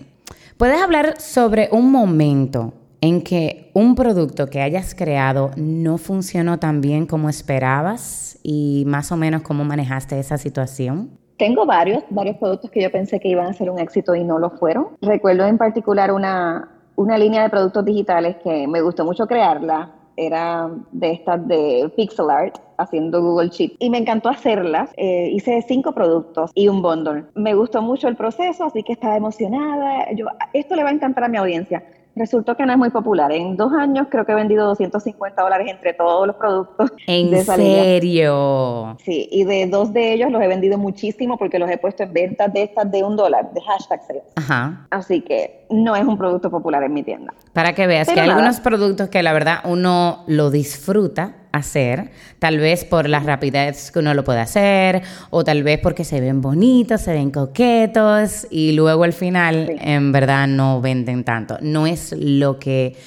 ¿Puedes 0.56 0.82
hablar 0.82 1.20
sobre 1.20 1.68
un 1.74 1.92
momento 1.92 2.72
en 3.04 3.22
que 3.22 3.70
un 3.74 3.96
producto 3.96 4.48
que 4.48 4.62
hayas 4.62 4.96
creado 4.96 5.52
no 5.58 5.98
funcionó 5.98 6.58
tan 6.58 6.80
bien 6.80 7.06
como 7.06 7.28
esperabas 7.28 8.40
y 8.44 8.86
más 8.88 9.12
o 9.12 9.18
menos 9.18 9.42
cómo 9.42 9.66
manejaste 9.66 10.18
esa 10.18 10.38
situación? 10.38 11.10
Tengo 11.36 11.66
varios, 11.66 12.02
varios 12.10 12.38
productos 12.38 12.72
que 12.72 12.82
yo 12.82 12.90
pensé 12.90 13.20
que 13.20 13.28
iban 13.28 13.48
a 13.48 13.54
ser 13.54 13.70
un 13.70 13.78
éxito 13.78 14.16
y 14.16 14.24
no 14.24 14.40
lo 14.40 14.52
fueron. 14.52 14.88
Recuerdo 15.02 15.46
en 15.46 15.58
particular 15.58 16.14
una, 16.14 16.70
una 16.96 17.18
línea 17.18 17.44
de 17.44 17.50
productos 17.50 17.84
digitales 17.84 18.38
que 18.42 18.70
me 18.70 18.80
gustó 18.80 19.04
mucho 19.04 19.28
crearla. 19.28 19.92
Era 20.16 20.70
de 20.94 21.12
estas 21.12 21.46
de 21.46 21.92
pixel 21.98 22.30
art, 22.30 22.58
haciendo 22.78 23.22
Google 23.22 23.50
Sheets. 23.50 23.76
Y 23.80 23.90
me 23.90 23.98
encantó 23.98 24.30
hacerlas. 24.30 24.92
Eh, 24.96 25.30
hice 25.34 25.62
cinco 25.68 25.92
productos 25.92 26.52
y 26.54 26.70
un 26.70 26.82
bundle. 26.82 27.26
Me 27.36 27.54
gustó 27.54 27.82
mucho 27.82 28.08
el 28.08 28.16
proceso, 28.16 28.64
así 28.64 28.82
que 28.82 28.94
estaba 28.94 29.18
emocionada. 29.18 30.10
Yo, 30.14 30.28
esto 30.54 30.76
le 30.76 30.84
va 30.84 30.90
a 30.90 30.94
encantar 30.94 31.26
a 31.26 31.28
mi 31.28 31.36
audiencia 31.36 31.84
resultó 32.16 32.56
que 32.56 32.66
no 32.66 32.74
es 32.74 32.78
muy 32.78 32.90
popular. 32.90 33.32
En 33.32 33.58
dos 33.58 33.74
años 33.74 34.08
creo 34.10 34.26
que 34.26 34.32
he 34.32 34.36
vendido 34.36 34.66
250 34.68 35.42
dólares 35.42 35.68
entre 35.70 35.94
todos 35.94 36.28
los 36.28 36.36
productos. 36.36 36.92
¿En 37.08 37.44
serio? 37.44 38.98
Sí, 39.04 39.28
y 39.32 39.44
de 39.44 39.68
dos 39.68 39.94
de 39.94 40.14
ellos 40.14 40.32
los 40.32 40.42
he 40.42 40.48
vendido 40.48 40.78
muchísimo 40.78 41.38
porque 41.38 41.60
los 41.60 41.70
he 41.70 41.78
puesto 41.78 42.04
en 42.04 42.14
ventas 42.14 42.52
de 42.54 42.64
estas 42.64 42.92
de 42.92 43.04
un 43.04 43.16
dólar, 43.16 43.52
de 43.54 43.62
hashtag 43.62 44.04
sales. 44.04 44.24
Ajá. 44.36 44.88
Así 44.90 45.22
que 45.22 45.66
no 45.70 45.96
es 45.96 46.06
un 46.06 46.18
producto 46.18 46.50
popular 46.50 46.84
en 46.84 46.94
mi 46.94 47.04
tienda. 47.04 47.34
Para 47.54 47.74
que 47.74 47.88
veas 47.88 48.08
que 48.08 48.20
hay 48.20 48.30
algunos 48.30 48.60
productos 48.60 49.10
que 49.10 49.24
la 49.24 49.34
verdad 49.34 49.60
uno 49.66 50.24
lo 50.28 50.52
disfruta 50.52 51.36
hacer, 51.54 52.12
tal 52.40 52.58
vez 52.58 52.84
por 52.84 53.08
la 53.08 53.20
rapidez 53.20 53.92
que 53.92 54.00
uno 54.00 54.14
lo 54.14 54.26
puede 54.26 54.42
hacer, 54.42 55.04
o 55.30 55.46
tal 55.46 55.64
vez 55.64 55.80
porque 55.80 56.04
se 56.04 56.20
ven 56.20 56.42
bonitos, 56.42 57.02
se 57.02 57.14
ven 57.14 57.32
coquetos, 57.32 58.48
y 58.50 58.74
luego 58.74 59.06
al 59.06 59.14
final 59.14 59.78
en 59.80 60.12
verdad 60.12 60.48
no 60.48 60.82
venden 60.82 61.24
tanto. 61.24 61.58
No 61.62 61.88
es 61.88 62.14
lo 62.18 62.60
que 62.60 62.98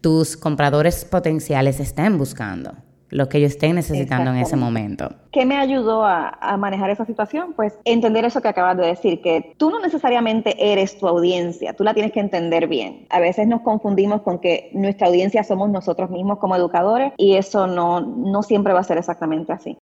tus 0.00 0.36
compradores 0.36 1.04
potenciales 1.04 1.78
estén 1.78 2.18
buscando 2.18 2.72
lo 3.10 3.28
que 3.28 3.38
ellos 3.38 3.52
estén 3.52 3.74
necesitando 3.74 4.30
en 4.30 4.38
ese 4.38 4.56
momento. 4.56 5.10
¿Qué 5.32 5.44
me 5.44 5.56
ayudó 5.56 6.04
a, 6.04 6.56
manejar 6.58 6.90
esa 6.90 7.04
situación? 7.04 7.52
Pues 7.54 7.78
entender 7.84 8.24
eso 8.24 8.40
que 8.40 8.48
acabas 8.48 8.76
de 8.76 8.86
decir, 8.86 9.20
que 9.20 9.54
tú 9.56 9.70
no 9.70 9.80
necesariamente 9.80 10.72
eres 10.72 10.98
tu 10.98 11.06
audiencia, 11.06 11.74
tú 11.74 11.84
la 11.84 11.94
tienes 11.94 12.12
que 12.12 12.20
entender 12.20 12.66
bien. 12.66 13.06
A 13.10 13.20
veces 13.20 13.46
nos 13.46 13.62
confundimos 13.62 14.22
con 14.22 14.38
que 14.38 14.70
nuestra 14.72 15.08
audiencia 15.08 15.44
somos 15.44 15.70
nosotros 15.70 16.10
mismos 16.10 16.38
como 16.38 16.56
educadores 16.56 17.12
y 17.16 17.34
eso 17.34 17.66
no, 17.66 18.00
no 18.00 18.42
siempre 18.42 18.72
va 18.72 18.80
a 18.80 18.84
ser 18.84 18.98
exactamente 18.98 19.52
así 19.52 19.78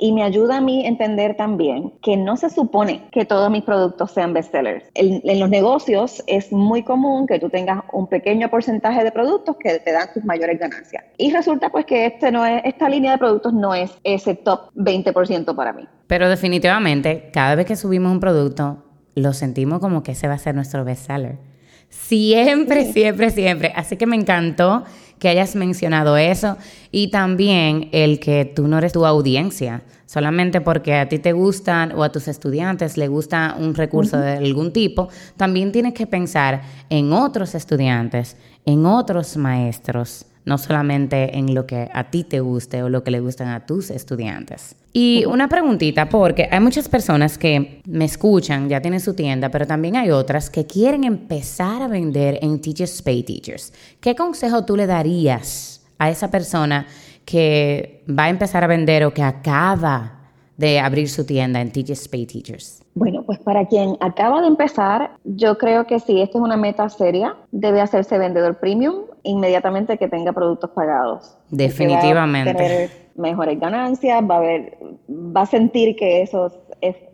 y 0.00 0.12
me 0.12 0.22
ayuda 0.22 0.56
a 0.56 0.60
mí 0.60 0.86
entender 0.86 1.36
también 1.36 1.92
que 2.02 2.16
no 2.16 2.36
se 2.36 2.50
supone 2.50 3.08
que 3.12 3.24
todos 3.24 3.50
mis 3.50 3.62
productos 3.62 4.10
sean 4.12 4.32
bestsellers. 4.32 4.84
En, 4.94 5.20
en, 5.24 5.38
los 5.38 5.50
negocios 5.50 6.22
es 6.26 6.50
muy 6.50 6.82
común 6.82 7.26
que 7.26 7.38
tú 7.38 7.50
tengas 7.50 7.82
un 7.92 8.06
pequeño 8.06 8.48
porcentaje 8.48 9.04
de 9.04 9.12
productos 9.12 9.56
que 9.58 9.78
te 9.78 9.92
dan 9.92 10.08
tus 10.12 10.24
mayores 10.24 10.58
ganancias. 10.58 11.04
Y 11.18 11.32
resulta 11.32 11.68
pues 11.68 11.84
que 11.84 12.06
este 12.06 12.32
no 12.32 12.44
es, 12.46 12.62
esta 12.64 12.88
línea 12.88 13.12
de 13.12 13.18
productos 13.18 13.52
no 13.52 13.74
es 13.74 13.90
ese 14.02 14.34
top 14.34 14.72
20% 14.74 15.54
para 15.54 15.72
mí. 15.72 15.86
Pero 16.06 16.28
definitivamente, 16.28 17.30
cada 17.32 17.54
vez 17.54 17.66
que 17.66 17.76
subimos 17.76 18.10
un 18.10 18.20
producto, 18.20 18.78
lo 19.14 19.32
sentimos 19.32 19.80
como 19.80 20.02
que 20.02 20.12
ese 20.12 20.28
va 20.28 20.34
a 20.34 20.38
ser 20.38 20.54
nuestro 20.54 20.84
bestseller. 20.84 21.49
Siempre, 21.90 22.92
siempre, 22.92 23.30
siempre. 23.30 23.72
Así 23.76 23.96
que 23.96 24.06
me 24.06 24.16
encantó 24.16 24.84
que 25.18 25.28
hayas 25.28 25.54
mencionado 25.54 26.16
eso. 26.16 26.56
Y 26.90 27.10
también 27.10 27.88
el 27.92 28.18
que 28.18 28.44
tú 28.44 28.66
no 28.66 28.78
eres 28.78 28.92
tu 28.92 29.04
audiencia, 29.04 29.82
solamente 30.06 30.60
porque 30.60 30.94
a 30.94 31.08
ti 31.08 31.18
te 31.18 31.32
gustan 31.32 31.92
o 31.92 32.02
a 32.02 32.10
tus 32.10 32.26
estudiantes 32.26 32.96
le 32.96 33.06
gusta 33.06 33.54
un 33.58 33.74
recurso 33.74 34.16
de 34.18 34.38
algún 34.38 34.72
tipo, 34.72 35.08
también 35.36 35.70
tienes 35.70 35.94
que 35.94 36.06
pensar 36.06 36.62
en 36.88 37.12
otros 37.12 37.54
estudiantes, 37.54 38.36
en 38.64 38.86
otros 38.86 39.36
maestros 39.36 40.26
no 40.44 40.58
solamente 40.58 41.36
en 41.36 41.54
lo 41.54 41.66
que 41.66 41.88
a 41.92 42.10
ti 42.10 42.24
te 42.24 42.40
guste 42.40 42.82
o 42.82 42.88
lo 42.88 43.04
que 43.04 43.10
le 43.10 43.20
gustan 43.20 43.48
a 43.48 43.66
tus 43.66 43.90
estudiantes. 43.90 44.74
Y 44.92 45.24
una 45.26 45.48
preguntita, 45.48 46.08
porque 46.08 46.48
hay 46.50 46.60
muchas 46.60 46.88
personas 46.88 47.38
que 47.38 47.80
me 47.86 48.04
escuchan, 48.04 48.68
ya 48.68 48.80
tienen 48.80 49.00
su 49.00 49.14
tienda, 49.14 49.48
pero 49.50 49.66
también 49.66 49.96
hay 49.96 50.10
otras 50.10 50.50
que 50.50 50.66
quieren 50.66 51.04
empezar 51.04 51.82
a 51.82 51.88
vender 51.88 52.38
en 52.42 52.60
Teachers 52.60 53.00
Pay 53.02 53.22
Teachers. 53.22 53.72
¿Qué 54.00 54.16
consejo 54.16 54.64
tú 54.64 54.76
le 54.76 54.86
darías 54.86 55.82
a 55.98 56.10
esa 56.10 56.30
persona 56.30 56.86
que 57.24 58.02
va 58.08 58.24
a 58.24 58.30
empezar 58.30 58.64
a 58.64 58.66
vender 58.66 59.04
o 59.04 59.14
que 59.14 59.22
acaba 59.22 60.18
de 60.56 60.80
abrir 60.80 61.08
su 61.08 61.24
tienda 61.24 61.60
en 61.60 61.70
Teachers 61.70 62.08
Pay 62.08 62.26
Teachers? 62.26 62.82
Bueno, 62.94 63.22
pues 63.22 63.38
para 63.38 63.66
quien 63.66 63.96
acaba 64.00 64.40
de 64.40 64.48
empezar, 64.48 65.12
yo 65.24 65.58
creo 65.58 65.86
que 65.86 66.00
si 66.00 66.20
esto 66.20 66.38
es 66.38 66.44
una 66.44 66.56
meta 66.56 66.88
seria, 66.88 67.36
debe 67.52 67.80
hacerse 67.80 68.18
vendedor 68.18 68.58
premium 68.58 69.04
inmediatamente 69.22 69.96
que 69.96 70.08
tenga 70.08 70.32
productos 70.32 70.70
pagados. 70.70 71.36
Definitivamente. 71.50 72.52
Va 72.52 72.58
a 72.58 72.62
tener 72.62 72.90
mejores 73.16 73.60
ganancias, 73.60 74.22
va 74.28 74.38
a 74.38 74.40
ver, 74.40 74.78
va 75.08 75.42
a 75.42 75.46
sentir 75.46 75.94
que 75.96 76.22
esos 76.22 76.52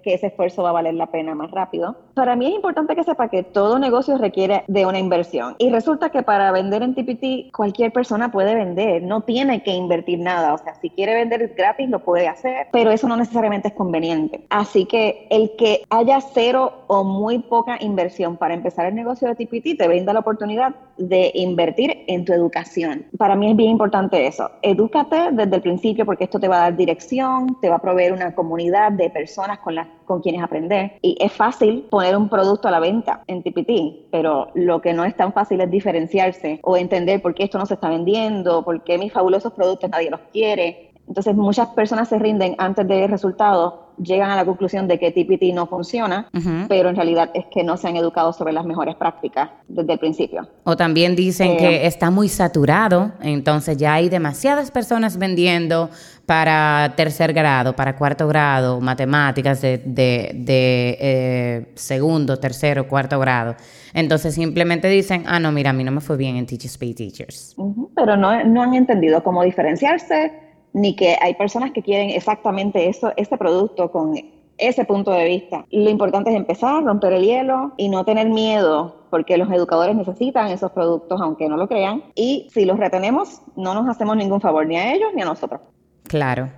que 0.07 0.15
ese 0.15 0.29
esfuerzo 0.29 0.63
va 0.63 0.69
a 0.69 0.73
valer 0.73 0.95
la 0.95 1.07
pena 1.07 1.35
más 1.35 1.51
rápido. 1.51 1.97
Para 2.15 2.37
mí 2.37 2.47
es 2.47 2.55
importante 2.55 2.95
que 2.95 3.03
sepa 3.03 3.29
que 3.29 3.43
todo 3.43 3.81
negocio 3.81 4.17
requiere 4.17 4.63
de 4.69 4.87
una 4.87 5.01
inversión 5.01 5.57
y 5.59 5.71
resulta 5.71 6.11
que 6.11 6.23
para 6.23 6.53
vender 6.53 6.85
en 6.85 6.95
TPT 6.95 7.53
cualquier 7.53 7.93
persona 7.93 8.31
puede 8.31 8.55
vender, 8.55 9.03
no 9.03 9.23
tiene 9.23 9.65
que 9.65 9.73
invertir 9.73 10.21
nada, 10.21 10.55
o 10.55 10.59
sea, 10.59 10.77
si 10.77 10.91
quiere 10.91 11.15
vender 11.15 11.53
gratis 11.57 11.89
lo 11.89 12.05
puede 12.05 12.29
hacer, 12.29 12.69
pero 12.71 12.93
eso 12.93 13.09
no 13.09 13.17
necesariamente 13.17 13.69
es 13.69 13.75
conveniente. 13.75 14.47
Así 14.51 14.85
que 14.87 15.27
el 15.31 15.57
que 15.57 15.66
haya 15.91 16.21
cero 16.21 16.85
o 16.87 17.05
muy 17.05 17.39
poca 17.39 17.79
inversión 17.81 18.37
para 18.37 18.55
empezar 18.55 18.87
el 18.87 18.95
negocio 18.95 19.29
de 19.29 19.35
TPT 19.35 19.79
te 19.79 19.89
brinda 19.89 20.13
la 20.13 20.21
oportunidad 20.21 20.75
de 20.97 21.31
invertir 21.35 22.05
en 22.07 22.25
tu 22.25 22.33
educación. 22.33 23.07
Para 23.19 23.37
mí 23.37 23.51
es 23.51 23.57
bien 23.57 23.71
importante 23.71 24.27
eso. 24.27 24.51
Edúcate 24.63 25.31
desde 25.33 25.57
el 25.57 25.63
principio 25.63 26.05
porque 26.07 26.25
esto 26.25 26.41
te 26.41 26.49
va 26.49 26.59
a 26.59 26.61
dar 26.61 26.77
dirección, 26.77 27.59
te 27.61 27.69
va 27.69 27.77
a 27.77 27.81
proveer 27.81 28.13
una 28.13 28.35
comunidad 28.35 28.93
de 28.93 29.11
personas 29.11 29.59
con, 29.61 29.75
las, 29.75 29.87
con 30.05 30.21
quienes 30.21 30.43
aprender. 30.43 30.93
Y 31.03 31.17
es 31.21 31.33
fácil 31.33 31.87
poner 31.91 32.17
un 32.17 32.29
producto 32.29 32.69
a 32.69 32.71
la 32.71 32.81
venta 32.81 33.23
en 33.27 33.43
TPT, 33.43 34.11
pero 34.11 34.49
lo 34.55 34.81
que 34.81 34.93
no 34.93 35.05
es 35.05 35.17
tan 35.17 35.33
fácil 35.33 35.61
es 35.61 35.71
diferenciarse 35.71 36.61
o 36.63 36.77
entender 36.77 37.21
por 37.23 37.35
qué 37.35 37.45
esto 37.45 37.59
no 37.59 37.67
se 37.67 37.75
está 37.75 37.89
vendiendo, 37.89 38.65
por 38.65 38.83
qué 38.85 38.99
mis 38.99 39.13
fabulosos 39.13 39.53
productos 39.53 39.91
nadie 39.91 40.11
los 40.11 40.21
quiere. 40.33 40.93
Entonces 41.09 41.35
muchas 41.35 41.69
personas 41.69 42.09
se 42.09 42.19
rinden 42.19 42.55
antes 42.59 42.87
del 42.87 43.09
resultado 43.09 43.87
llegan 44.03 44.31
a 44.31 44.37
la 44.37 44.45
conclusión 44.45 44.89
de 44.89 44.99
que 44.99 45.11
TPT 45.11 45.55
no 45.55 45.67
funciona, 45.67 46.29
pero 46.69 46.91
en 46.91 46.97
realidad 46.97 47.31
es 47.35 47.47
que 47.51 47.63
no 47.65 47.77
se 47.77 47.89
han 47.89 47.97
educado 47.97 48.33
sobre 48.33 48.53
las 48.53 48.65
mejores 48.65 48.95
prácticas 48.95 49.51
desde 49.69 49.95
el 49.95 49.99
principio. 49.99 50.49
O 50.65 50.77
también 50.77 51.17
dicen 51.17 51.57
que 51.57 51.77
eh, 51.77 51.87
está 51.87 52.11
muy 52.11 52.29
saturado, 52.29 53.13
entonces 53.21 53.77
ya 53.77 53.95
hay 53.95 54.09
demasiadas 54.09 54.71
personas 54.71 55.17
vendiendo 55.17 55.91
para 56.27 56.93
tercer 56.97 57.33
grado, 57.33 57.75
para 57.75 57.97
cuarto 57.97 58.27
grado, 58.27 58.81
matemáticas 58.81 59.63
de, 59.63 59.79
de, 59.79 60.99
eh, 61.01 61.73
segundo, 61.75 62.39
tercero, 62.39 62.89
cuarto 62.89 63.19
grado. 63.19 63.55
Entonces 63.95 64.35
simplemente 64.35 64.89
dicen, 64.89 65.25
ah, 65.27 65.39
no, 65.41 65.53
mira, 65.53 65.71
a 65.71 65.73
mí 65.73 65.85
no 65.85 65.93
me 65.93 66.01
fue 66.01 66.17
bien 66.17 66.37
en 66.37 66.47
Teachers 66.47 66.77
Pay 66.77 66.95
Teachers. 66.95 67.57
Pero 67.95 68.17
no, 68.17 68.45
no 68.45 68.63
han 68.63 68.75
entendido 68.75 69.23
cómo 69.23 69.43
diferenciarse 69.43 70.46
ni 70.77 70.95
que 70.95 71.17
hay 71.19 71.33
personas 71.35 71.73
que 71.73 71.83
quieren 71.83 72.11
exactamente 72.11 72.87
eso, 72.87 73.11
este 73.17 73.39
producto 73.39 73.91
con 73.91 74.15
ese 74.59 74.85
punto 74.85 75.11
de 75.11 75.25
vista. 75.25 75.65
Lo 75.71 75.89
importante 75.89 76.29
es 76.29 76.37
empezar, 76.37 76.85
romper 76.85 77.15
el 77.15 77.25
hielo 77.25 77.73
y 77.79 77.89
no 77.89 78.05
tener 78.05 78.29
miedo, 78.29 79.07
porque 79.09 79.39
los 79.39 79.51
educadores 79.51 79.97
necesitan 79.97 80.49
esos 80.49 80.71
productos 80.73 81.19
aunque 81.23 81.49
no 81.49 81.57
lo 81.57 81.67
crean. 81.67 82.05
Y 82.15 82.49
si 82.53 82.67
los 82.67 82.79
retenemos, 82.79 83.41
no 83.57 83.73
nos 83.73 83.89
hacemos 83.89 84.19
ningún 84.19 84.43
favor 84.43 84.67
ni 84.67 84.77
a 84.77 84.93
ellos 84.93 85.09
ni 85.15 85.23
a 85.23 85.25
nosotros. 85.25 85.63
Claro. 86.03 86.51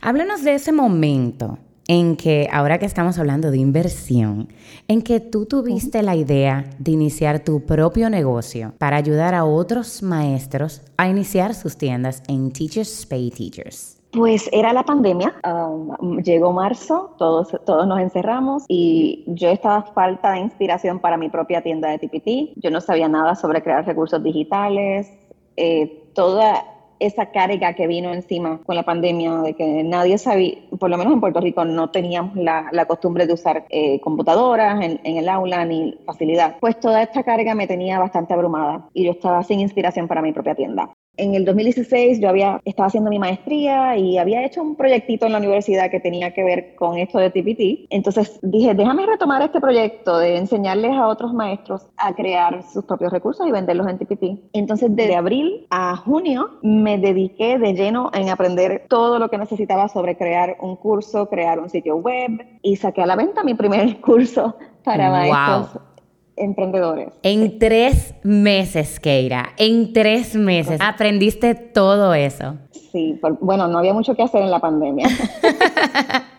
Háblanos 0.00 0.44
de 0.44 0.54
ese 0.54 0.70
momento 0.70 1.58
en 1.88 2.16
que, 2.16 2.48
ahora 2.52 2.78
que 2.78 2.86
estamos 2.86 3.18
hablando 3.18 3.50
de 3.50 3.58
inversión, 3.58 4.48
en 4.88 5.02
que 5.02 5.20
tú 5.20 5.46
tuviste 5.46 6.02
la 6.02 6.16
idea 6.16 6.64
de 6.78 6.92
iniciar 6.92 7.40
tu 7.40 7.60
propio 7.60 8.10
negocio 8.10 8.72
para 8.78 8.96
ayudar 8.96 9.34
a 9.34 9.44
otros 9.44 10.02
maestros 10.02 10.82
a 10.96 11.08
iniciar 11.08 11.54
sus 11.54 11.76
tiendas 11.76 12.22
en 12.28 12.52
Teachers 12.52 13.06
Pay 13.06 13.30
Teachers. 13.30 14.00
Pues 14.12 14.48
era 14.52 14.72
la 14.72 14.84
pandemia, 14.84 15.34
um, 15.44 16.18
llegó 16.18 16.52
marzo, 16.52 17.16
todos, 17.18 17.48
todos 17.66 17.84
nos 17.88 17.98
encerramos 17.98 18.64
y 18.68 19.24
yo 19.26 19.48
estaba 19.48 19.82
falta 19.82 20.32
de 20.32 20.38
inspiración 20.38 21.00
para 21.00 21.16
mi 21.16 21.28
propia 21.28 21.62
tienda 21.62 21.88
de 21.90 21.98
TPT. 21.98 22.52
Yo 22.62 22.70
no 22.70 22.80
sabía 22.80 23.08
nada 23.08 23.34
sobre 23.34 23.60
crear 23.60 23.84
recursos 23.84 24.22
digitales, 24.22 25.12
eh, 25.56 26.04
toda 26.14 26.64
esa 27.06 27.26
carga 27.26 27.74
que 27.74 27.86
vino 27.86 28.12
encima 28.12 28.60
con 28.64 28.76
la 28.76 28.82
pandemia, 28.82 29.32
de 29.38 29.54
que 29.54 29.82
nadie 29.84 30.18
sabía, 30.18 30.56
por 30.78 30.90
lo 30.90 30.96
menos 30.96 31.12
en 31.12 31.20
Puerto 31.20 31.40
Rico 31.40 31.64
no 31.64 31.90
teníamos 31.90 32.36
la, 32.36 32.84
costumbre 32.86 33.26
de 33.26 33.32
usar 33.32 33.64
eh, 33.70 34.00
computadoras 34.00 34.82
en, 34.82 35.00
el 35.04 35.28
aula 35.28 35.64
ni 35.64 35.98
facilidad, 36.04 36.56
pues 36.60 36.78
toda 36.78 37.02
esta 37.02 37.22
carga 37.22 37.54
me 37.54 37.66
tenía 37.66 37.98
bastante 37.98 38.34
abrumada 38.34 38.88
y 38.92 39.04
yo 39.04 39.12
estaba 39.12 39.42
sin 39.42 39.60
inspiración 39.60 40.06
para 40.06 40.22
mi 40.22 40.32
propia 40.32 40.54
tienda. 40.54 40.93
En 41.16 41.34
el 41.34 41.44
2016 41.44 42.20
yo 42.20 42.28
había, 42.28 42.60
estaba 42.64 42.88
haciendo 42.88 43.10
mi 43.10 43.18
maestría 43.18 43.96
y 43.96 44.18
había 44.18 44.44
hecho 44.44 44.62
un 44.62 44.74
proyectito 44.74 45.26
en 45.26 45.32
la 45.32 45.38
universidad 45.38 45.90
que 45.90 46.00
tenía 46.00 46.32
que 46.32 46.42
ver 46.42 46.74
con 46.74 46.98
esto 46.98 47.18
de 47.18 47.30
TPT. 47.30 47.86
Entonces 47.90 48.40
dije, 48.42 48.74
déjame 48.74 49.06
retomar 49.06 49.42
este 49.42 49.60
proyecto 49.60 50.18
de 50.18 50.36
enseñarles 50.36 50.92
a 50.92 51.06
otros 51.06 51.32
maestros 51.32 51.86
a 51.96 52.14
crear 52.14 52.62
sus 52.64 52.84
propios 52.84 53.12
recursos 53.12 53.46
y 53.46 53.52
venderlos 53.52 53.86
en 53.88 53.98
TPT. 53.98 54.24
Entonces 54.52 54.94
desde 54.94 55.14
abril 55.14 55.66
a 55.70 55.96
junio 55.96 56.50
me 56.62 56.98
dediqué 56.98 57.58
de 57.58 57.74
lleno 57.74 58.10
en 58.12 58.28
aprender 58.28 58.86
todo 58.88 59.18
lo 59.18 59.30
que 59.30 59.38
necesitaba 59.38 59.88
sobre 59.88 60.16
crear 60.16 60.56
un 60.60 60.76
curso, 60.76 61.28
crear 61.28 61.60
un 61.60 61.70
sitio 61.70 61.96
web 61.96 62.30
y 62.62 62.76
saqué 62.76 63.02
a 63.02 63.06
la 63.06 63.16
venta 63.16 63.44
mi 63.44 63.54
primer 63.54 64.00
curso 64.00 64.56
para 64.82 65.10
maestros 65.10 65.80
emprendedores. 66.36 67.08
En 67.22 67.58
tres 67.58 68.14
meses, 68.22 69.00
Keira, 69.00 69.50
en 69.56 69.92
tres 69.92 70.34
meses 70.34 70.80
aprendiste 70.80 71.54
todo 71.54 72.14
eso. 72.14 72.56
Sí, 72.92 73.20
bueno, 73.40 73.66
no 73.68 73.78
había 73.78 73.92
mucho 73.92 74.14
que 74.14 74.22
hacer 74.22 74.42
en 74.42 74.50
la 74.50 74.60
pandemia. 74.60 75.08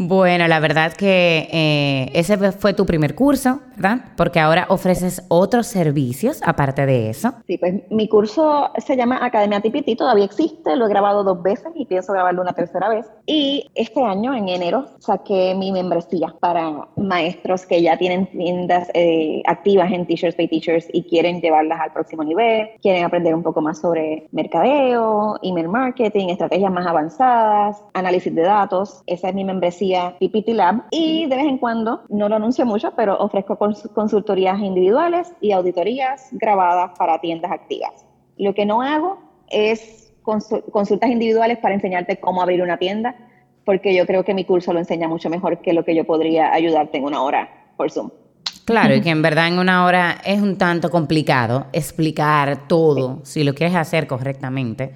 Bueno, 0.00 0.46
la 0.46 0.60
verdad 0.60 0.92
que 0.92 1.48
eh, 1.50 2.10
ese 2.14 2.38
fue 2.52 2.72
tu 2.72 2.86
primer 2.86 3.16
curso, 3.16 3.58
¿verdad? 3.74 3.98
Porque 4.16 4.38
ahora 4.38 4.66
ofreces 4.68 5.24
otros 5.26 5.66
servicios 5.66 6.40
aparte 6.44 6.86
de 6.86 7.10
eso. 7.10 7.32
Sí, 7.48 7.58
pues 7.58 7.82
mi 7.90 8.08
curso 8.08 8.70
se 8.76 8.96
llama 8.96 9.18
Academia 9.20 9.60
TPT, 9.60 9.96
todavía 9.98 10.24
existe, 10.24 10.76
lo 10.76 10.86
he 10.86 10.88
grabado 10.88 11.24
dos 11.24 11.42
veces 11.42 11.72
y 11.74 11.84
pienso 11.84 12.12
grabarlo 12.12 12.42
una 12.42 12.52
tercera 12.52 12.88
vez. 12.88 13.06
Y 13.26 13.68
este 13.74 14.00
año, 14.00 14.34
en 14.34 14.48
enero, 14.48 14.86
saqué 15.00 15.56
mi 15.56 15.72
membresía 15.72 16.32
para 16.38 16.86
maestros 16.96 17.66
que 17.66 17.82
ya 17.82 17.98
tienen 17.98 18.26
tiendas 18.26 18.88
eh, 18.94 19.42
activas 19.46 19.90
en 19.90 20.06
Teachers 20.06 20.36
Pay 20.36 20.46
Teachers 20.46 20.86
y 20.92 21.02
quieren 21.02 21.40
llevarlas 21.40 21.80
al 21.80 21.92
próximo 21.92 22.22
nivel, 22.22 22.68
quieren 22.82 23.02
aprender 23.04 23.34
un 23.34 23.42
poco 23.42 23.60
más 23.60 23.80
sobre 23.80 24.28
mercadeo, 24.30 25.40
email 25.42 25.68
marketing, 25.68 26.28
estrategias 26.28 26.70
más 26.70 26.86
avanzadas, 26.86 27.82
análisis 27.94 28.32
de 28.32 28.42
datos. 28.42 29.02
Esa 29.06 29.30
es 29.30 29.34
mi 29.34 29.42
membresía 29.42 29.87
PPT 30.18 30.48
Lab 30.48 30.84
y 30.90 31.26
de 31.26 31.36
vez 31.36 31.46
en 31.46 31.58
cuando, 31.58 32.02
no 32.08 32.28
lo 32.28 32.36
anuncio 32.36 32.64
mucho, 32.66 32.92
pero 32.96 33.18
ofrezco 33.18 33.58
consultorías 33.94 34.58
individuales 34.60 35.32
y 35.40 35.52
auditorías 35.52 36.28
grabadas 36.32 36.92
para 36.98 37.20
tiendas 37.20 37.50
activas. 37.50 38.06
Lo 38.36 38.54
que 38.54 38.66
no 38.66 38.82
hago 38.82 39.18
es 39.48 40.12
consultas 40.22 41.10
individuales 41.10 41.58
para 41.58 41.74
enseñarte 41.74 42.20
cómo 42.20 42.42
abrir 42.42 42.62
una 42.62 42.76
tienda, 42.76 43.16
porque 43.64 43.94
yo 43.94 44.06
creo 44.06 44.24
que 44.24 44.34
mi 44.34 44.44
curso 44.44 44.72
lo 44.72 44.78
enseña 44.78 45.08
mucho 45.08 45.30
mejor 45.30 45.60
que 45.60 45.72
lo 45.72 45.84
que 45.84 45.94
yo 45.94 46.04
podría 46.04 46.52
ayudarte 46.52 46.98
en 46.98 47.04
una 47.04 47.22
hora 47.22 47.48
por 47.76 47.90
Zoom. 47.90 48.10
Claro, 48.64 48.94
y 48.94 49.00
que 49.00 49.10
en 49.10 49.22
verdad 49.22 49.48
en 49.48 49.58
una 49.58 49.86
hora 49.86 50.18
es 50.24 50.42
un 50.42 50.58
tanto 50.58 50.90
complicado 50.90 51.66
explicar 51.72 52.68
todo, 52.68 53.20
si 53.24 53.42
lo 53.42 53.54
quieres 53.54 53.74
hacer 53.74 54.06
correctamente 54.06 54.92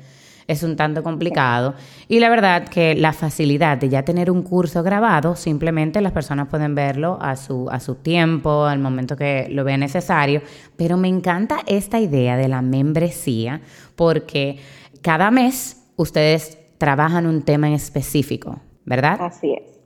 es 0.53 0.63
un 0.63 0.77
tanto 0.77 1.03
complicado. 1.03 1.75
Y 2.09 2.21
la 2.21 2.29
verdad 2.31 2.69
que 2.69 2.95
la 2.95 3.13
facilidad 3.13 3.79
de 3.79 3.89
ya 3.89 4.05
tener 4.05 4.31
un 4.31 4.43
curso 4.43 4.83
grabado, 4.83 5.35
simplemente 5.35 6.01
las 6.01 6.13
personas 6.13 6.49
pueden 6.49 6.75
verlo 6.75 7.19
a 7.21 7.37
su, 7.37 7.69
a 7.71 7.81
su 7.81 7.97
tiempo, 7.97 8.65
al 8.65 8.79
momento 8.79 9.17
que 9.17 9.49
lo 9.51 9.65
vean 9.65 9.81
necesario. 9.81 10.43
Pero 10.77 10.97
me 10.97 11.09
encanta 11.09 11.59
esta 11.67 11.99
idea 11.99 12.37
de 12.37 12.49
la 12.49 12.63
membresía 12.63 13.61
porque 13.97 14.59
cada 15.03 15.31
mes 15.31 15.91
ustedes 15.97 16.59
trabajan 16.79 17.27
un 17.27 17.43
tema 17.43 17.69
en 17.69 17.75
específico, 17.75 18.61
¿verdad? 18.85 19.17
Así 19.21 19.53
es, 19.53 19.81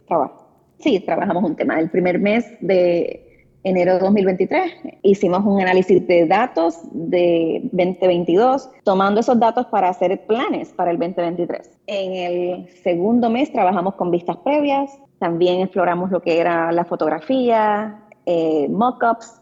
Sí, 0.79 1.01
trabajamos 1.01 1.43
un 1.43 1.57
tema. 1.57 1.81
El 1.81 1.91
primer 1.91 2.19
mes 2.19 2.45
de 2.61 3.26
enero 3.67 3.95
de 3.95 3.99
2023. 3.99 4.73
Hicimos 5.03 5.45
un 5.45 5.61
análisis 5.61 6.07
de 6.07 6.27
datos 6.27 6.79
de 6.93 7.61
2022, 7.73 8.71
tomando 8.85 9.21
esos 9.21 9.39
datos 9.39 9.67
para 9.67 9.89
hacer 9.89 10.25
planes 10.27 10.73
para 10.73 10.93
el 10.93 10.99
2023. 10.99 11.71
En 11.89 12.13
el 12.13 12.69
segundo 12.83 13.29
mes 13.29 13.53
trabajamos 13.53 13.95
con 13.97 14.11
vistas 14.13 14.37
previas, 14.39 14.91
también 15.19 15.61
exploramos 15.61 16.11
lo 16.11 16.23
que 16.23 16.39
era 16.39 16.71
la 16.71 16.85
fotografía, 16.85 18.05
eh, 18.25 18.69
mock-ups, 18.69 19.41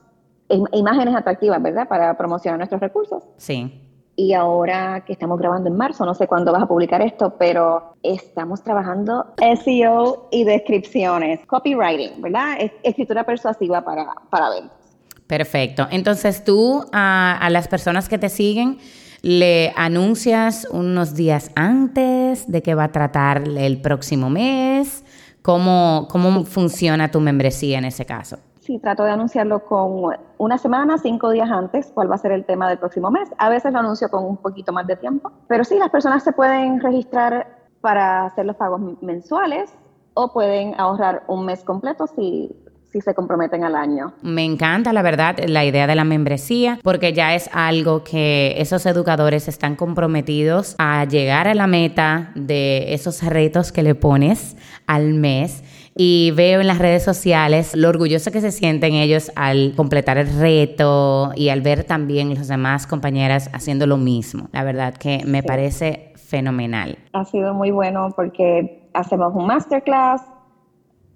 imágenes 0.73 1.15
atractivas, 1.15 1.63
¿verdad? 1.63 1.87
Para 1.87 2.17
promocionar 2.17 2.59
nuestros 2.59 2.81
recursos. 2.81 3.25
Sí 3.37 3.84
y 4.17 4.33
ahora 4.33 5.05
que 5.05 5.13
estamos 5.13 5.39
grabando 5.39 5.69
en 5.69 5.77
marzo, 5.77 6.05
no 6.05 6.15
sé 6.15 6.27
cuándo 6.27 6.53
vas 6.53 6.63
a 6.63 6.67
publicar 6.67 7.03
esto, 7.03 7.35
pero 7.39 7.95
estamos 8.03 8.63
trabajando 8.63 9.35
SEO 9.65 10.29
y 10.31 10.45
descripciones, 10.45 11.41
copywriting, 11.47 12.23
¿verdad? 12.23 12.57
escritura 12.83 13.25
persuasiva 13.25 13.85
para, 13.85 14.07
para. 14.31 14.47
Perfecto. 15.27 15.89
Entonces 15.91 16.45
tú 16.45 16.85
a, 16.93 17.49
las 17.51 17.69
personas 17.69 18.09
que 18.09 18.19
te 18.19 18.29
siguen, 18.29 18.79
le 19.23 19.73
anuncias 19.77 20.69
unos 20.71 21.15
días 21.15 21.51
antes 21.55 22.51
de 22.51 22.63
que 22.63 22.75
va 22.75 22.85
a 22.85 22.93
tratar 22.93 23.49
el 23.49 23.81
próximo 23.81 24.29
mes. 24.29 25.05
¿Cómo, 25.41 26.09
cómo 26.11 26.45
funciona 26.45 27.11
tu 27.11 27.21
membresía 27.21 27.79
en 27.79 27.87
ese 27.87 28.07
caso? 28.07 28.39
Sí, 28.65 28.79
trato 28.79 29.05
de 29.05 29.11
anunciarlo 29.11 29.63
con 29.67 30.17
una 30.39 30.57
semana, 30.57 30.97
cinco 30.97 31.29
días 31.29 31.51
antes, 31.51 31.93
cuál 31.93 32.11
va 32.11 32.15
a 32.15 32.19
ser 32.19 32.33
el 32.33 32.47
tema 32.47 32.67
del 32.67 32.79
próximo 32.79 33.11
mes. 33.11 33.29
A 33.37 33.51
veces 33.51 33.75
lo 33.75 33.81
anuncio 33.81 34.09
con 34.09 34.25
un 34.25 34.39
poquito 34.39 34.73
más 34.73 34.87
de 34.87 34.97
tiempo. 34.97 35.31
Pero 35.49 35.65
sí, 35.65 35.79
las 35.79 35.91
personas 35.91 36.25
se 36.25 36.33
pueden 36.33 36.81
registrar 36.81 37.47
para 37.83 38.25
hacer 38.25 38.47
los 38.47 38.57
pagos 38.57 38.81
mensuales 39.03 39.71
o 40.15 40.33
pueden 40.33 40.75
ahorrar 40.81 41.25
un 41.29 41.45
mes 41.45 41.63
completo 41.63 42.07
si 42.07 42.57
si 42.95 43.01
se 43.01 43.13
comprometen 43.13 43.65
al 43.65 43.75
año. 43.75 44.15
Me 44.23 44.45
encanta, 44.45 44.93
la 44.93 45.03
verdad, 45.03 45.37
la 45.49 45.65
idea 45.65 45.89
de 45.89 45.97
la 45.97 46.05
membresía, 46.05 46.79
porque 46.85 47.13
ya 47.13 47.35
es 47.35 47.51
algo 47.53 48.05
que 48.05 48.55
esos 48.59 48.87
educadores 48.87 49.49
están 49.49 49.75
comprometidos 49.75 50.77
a 50.79 51.05
llegar 51.05 51.49
a 51.49 51.55
la 51.55 51.67
meta 51.67 52.31
de 52.37 52.95
esos 52.95 53.25
retos 53.25 53.73
que 53.73 53.83
le 53.83 53.97
pones 53.97 54.57
al 54.87 55.15
mes 55.15 55.65
y 55.97 56.33
veo 56.33 56.61
en 56.61 56.67
las 56.67 56.79
redes 56.79 57.05
sociales 57.05 57.77
lo 57.77 57.89
orgulloso 57.89 58.31
que 58.33 58.41
se 58.41 58.51
sienten 58.51 58.95
ellos 58.95 59.31
al 59.37 59.75
completar 59.77 60.19
el 60.19 60.29
reto 60.39 61.33
y 61.37 61.51
al 61.51 61.61
ver 61.61 61.85
también 61.85 62.35
las 62.35 62.49
demás 62.49 62.87
compañeras 62.87 63.49
haciendo 63.53 63.87
lo 63.87 63.97
mismo. 63.97 64.49
La 64.53 64.65
verdad 64.65 64.95
que 64.95 65.23
me 65.25 65.43
parece 65.43 66.13
fenomenal. 66.17 66.99
Ha 67.13 67.25
sido 67.25 67.55
muy 67.55 67.71
bueno 67.71 68.09
porque 68.17 68.89
hacemos 68.93 69.33
un 69.35 69.47
masterclass, 69.47 70.23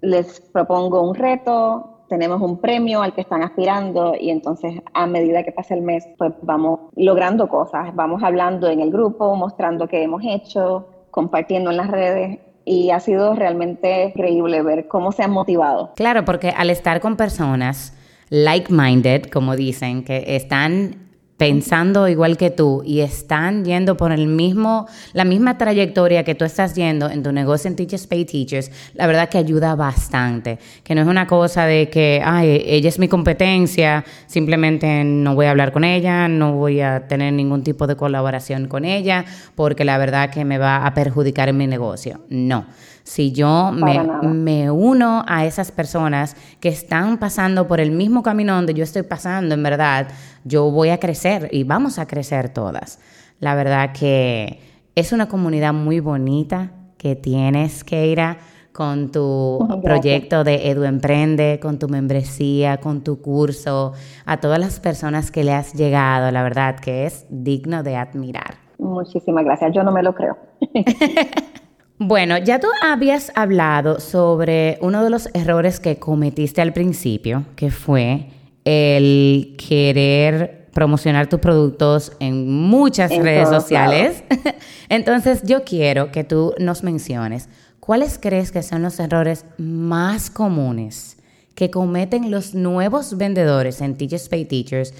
les 0.01 0.39
propongo 0.53 1.01
un 1.01 1.15
reto, 1.15 2.05
tenemos 2.07 2.41
un 2.41 2.59
premio 2.59 3.01
al 3.01 3.13
que 3.13 3.21
están 3.21 3.43
aspirando 3.43 4.15
y 4.19 4.29
entonces 4.29 4.81
a 4.93 5.05
medida 5.07 5.43
que 5.43 5.51
pasa 5.51 5.75
el 5.75 5.81
mes, 5.81 6.07
pues 6.17 6.33
vamos 6.41 6.79
logrando 6.95 7.49
cosas, 7.49 7.93
vamos 7.95 8.23
hablando 8.23 8.67
en 8.69 8.79
el 8.79 8.91
grupo, 8.91 9.35
mostrando 9.35 9.87
qué 9.87 10.03
hemos 10.03 10.23
hecho, 10.25 10.87
compartiendo 11.11 11.69
en 11.69 11.77
las 11.77 11.91
redes 11.91 12.39
y 12.65 12.91
ha 12.91 12.99
sido 12.99 13.35
realmente 13.35 14.05
increíble 14.05 14.61
ver 14.61 14.87
cómo 14.87 15.11
se 15.11 15.23
han 15.23 15.31
motivado. 15.31 15.93
Claro, 15.95 16.25
porque 16.25 16.49
al 16.49 16.69
estar 16.69 16.99
con 17.01 17.17
personas 17.17 17.93
like-minded, 18.29 19.23
como 19.25 19.55
dicen, 19.55 20.03
que 20.03 20.35
están 20.35 21.08
pensando 21.39 22.09
igual 22.09 22.35
que 22.35 22.51
tú 22.51 22.83
y 22.85 22.99
están 22.99 23.63
yendo 23.63 23.95
por 23.95 24.11
el 24.11 24.27
mismo, 24.27 24.87
la 25.13 25.23
misma 25.23 25.57
trayectoria 25.57 26.25
que 26.25 26.35
tú 26.35 26.43
estás 26.43 26.75
yendo 26.75 27.09
en 27.09 27.23
tu 27.23 27.31
negocio 27.31 27.69
en 27.69 27.77
Teachers 27.77 28.07
Pay 28.07 28.25
Teachers, 28.25 28.69
la 28.93 29.07
verdad 29.07 29.29
que 29.29 29.37
ayuda 29.37 29.73
bastante. 29.75 30.59
Que 30.83 30.93
no 30.95 31.01
es 31.01 31.07
una 31.07 31.27
cosa 31.27 31.65
de 31.65 31.89
que, 31.89 32.21
ay, 32.25 32.61
ella 32.65 32.89
es 32.89 32.99
mi 32.99 33.07
competencia, 33.07 34.03
simplemente 34.27 35.05
no 35.05 35.33
voy 35.33 35.45
a 35.45 35.51
hablar 35.51 35.71
con 35.71 35.85
ella, 35.85 36.27
no 36.27 36.55
voy 36.55 36.81
a 36.81 37.07
tener 37.07 37.31
ningún 37.31 37.63
tipo 37.63 37.87
de 37.87 37.95
colaboración 37.95 38.67
con 38.67 38.83
ella, 38.83 39.23
porque 39.55 39.85
la 39.85 39.97
verdad 39.97 40.31
que 40.31 40.43
me 40.43 40.57
va 40.57 40.85
a 40.85 40.93
perjudicar 40.93 41.47
en 41.47 41.55
mi 41.55 41.67
negocio. 41.67 42.19
No 42.27 42.65
si 43.09 43.31
yo 43.31 43.71
me, 43.71 44.69
uno 44.69 45.25
a 45.27 45.43
esas 45.43 45.71
personas 45.71 46.35
que 46.59 46.69
están 46.69 47.17
pasando 47.17 47.67
por 47.67 47.79
el 47.79 47.89
mismo 47.89 48.21
camino 48.21 48.53
donde 48.53 48.75
yo 48.75 48.83
estoy 48.83 49.01
pasando, 49.01 49.55
en 49.55 49.63
verdad, 49.63 50.09
yo 50.43 50.69
voy 50.69 50.89
a 50.89 50.99
crecer 50.99 51.49
y 51.51 51.63
vamos 51.63 51.97
a 51.97 52.05
crecer 52.05 52.49
todas. 52.49 52.99
La 53.39 53.55
verdad 53.55 53.93
que 53.93 54.59
es 54.93 55.11
una 55.11 55.27
comunidad 55.27 55.73
muy 55.73 55.99
bonita 56.01 56.71
que 56.99 57.15
tienes, 57.15 57.83
Keira, 57.83 58.37
con 58.71 59.11
tu 59.11 59.67
proyecto 59.83 60.43
de 60.43 60.69
Edu 60.69 60.83
Emprende, 60.83 61.59
con 61.59 61.79
tu 61.79 61.89
membresía, 61.89 62.77
con 62.77 63.03
tu 63.03 63.23
curso, 63.23 63.93
a 64.27 64.37
todas 64.37 64.59
las 64.59 64.79
personas 64.79 65.31
que 65.31 65.43
le 65.43 65.53
has 65.53 65.73
llegado, 65.73 66.29
la 66.29 66.43
verdad 66.43 66.79
que 66.79 67.07
es 67.07 67.25
digno 67.31 67.81
de 67.81 67.95
admirar. 67.95 68.59
Muchísimas 68.77 69.45
gracias, 69.45 69.73
yo 69.73 69.83
no 69.83 69.91
me 69.91 70.03
lo 70.03 70.13
creo. 70.13 70.37
Bueno, 72.01 72.37
ya 72.37 72.61
tú 72.61 72.69
habías 72.81 73.29
hablado 73.35 73.99
sobre 73.99 74.77
uno 74.81 75.03
de 75.03 75.09
los 75.09 75.29
errores 75.33 75.81
que 75.81 75.99
cometiste 75.99 76.61
al 76.61 76.71
principio, 76.71 77.43
que 77.57 77.71
fue 77.71 78.29
el 78.63 79.57
querer 79.57 80.69
promocionar 80.73 81.27
tus 81.27 81.41
productos 81.41 82.15
en 82.21 82.49
muchas 82.49 83.13
redes 83.17 83.49
sociales. 83.49 84.23
Entonces, 84.89 85.43
yo 85.43 85.65
quiero 85.65 86.09
que 86.09 86.23
tú 86.23 86.53
nos 86.57 86.85
menciones 86.85 87.49
cuáles 87.81 88.17
crees 88.17 88.53
que 88.53 88.63
son 88.63 88.81
los 88.81 88.97
errores 89.01 89.45
más 89.57 90.29
comunes 90.29 91.21
que 91.53 91.69
cometen 91.69 92.31
los 92.31 92.55
nuevos 92.55 93.17
vendedores 93.17 93.81
en 93.81 93.97
Teachers 93.97 94.29
Pay 94.29 94.45
Teachers 94.45 94.93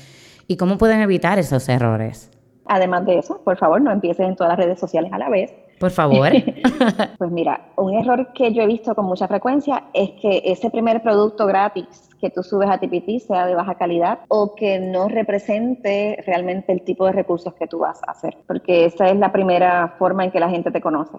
y 0.47 0.57
cómo 0.57 0.77
pueden 0.77 0.99
evitar 0.99 1.39
esos 1.39 1.69
errores. 1.69 2.29
Además 2.65 3.05
de 3.05 3.19
eso, 3.19 3.41
por 3.45 3.57
favor, 3.57 3.79
no 3.79 3.89
empieces 3.89 4.27
en 4.27 4.35
todas 4.35 4.57
las 4.57 4.65
redes 4.65 4.81
sociales 4.81 5.13
a 5.13 5.17
la 5.17 5.29
vez 5.29 5.53
por 5.79 5.91
favor. 5.91 6.29
pues 7.17 7.31
mira, 7.31 7.71
un 7.77 7.93
error 7.93 8.31
que 8.33 8.53
yo 8.53 8.63
he 8.63 8.67
visto 8.67 8.93
con 8.95 9.05
mucha 9.05 9.27
frecuencia 9.27 9.85
es 9.93 10.11
que 10.21 10.41
ese 10.45 10.69
primer 10.69 11.01
producto 11.01 11.45
gratis 11.45 12.09
que 12.19 12.29
tú 12.29 12.43
subes 12.43 12.69
a 12.69 12.77
TPT 12.77 13.19
sea 13.25 13.45
de 13.45 13.55
baja 13.55 13.75
calidad 13.75 14.19
o 14.27 14.55
que 14.55 14.79
no 14.79 15.07
represente 15.07 16.21
realmente 16.25 16.71
el 16.73 16.81
tipo 16.81 17.05
de 17.05 17.13
recursos 17.13 17.53
que 17.53 17.67
tú 17.67 17.79
vas 17.79 18.01
a 18.05 18.11
hacer, 18.11 18.37
porque 18.45 18.85
esa 18.85 19.09
es 19.09 19.17
la 19.17 19.31
primera 19.31 19.95
forma 19.97 20.25
en 20.25 20.31
que 20.31 20.39
la 20.39 20.49
gente 20.49 20.71
te 20.71 20.81
conoce. 20.81 21.17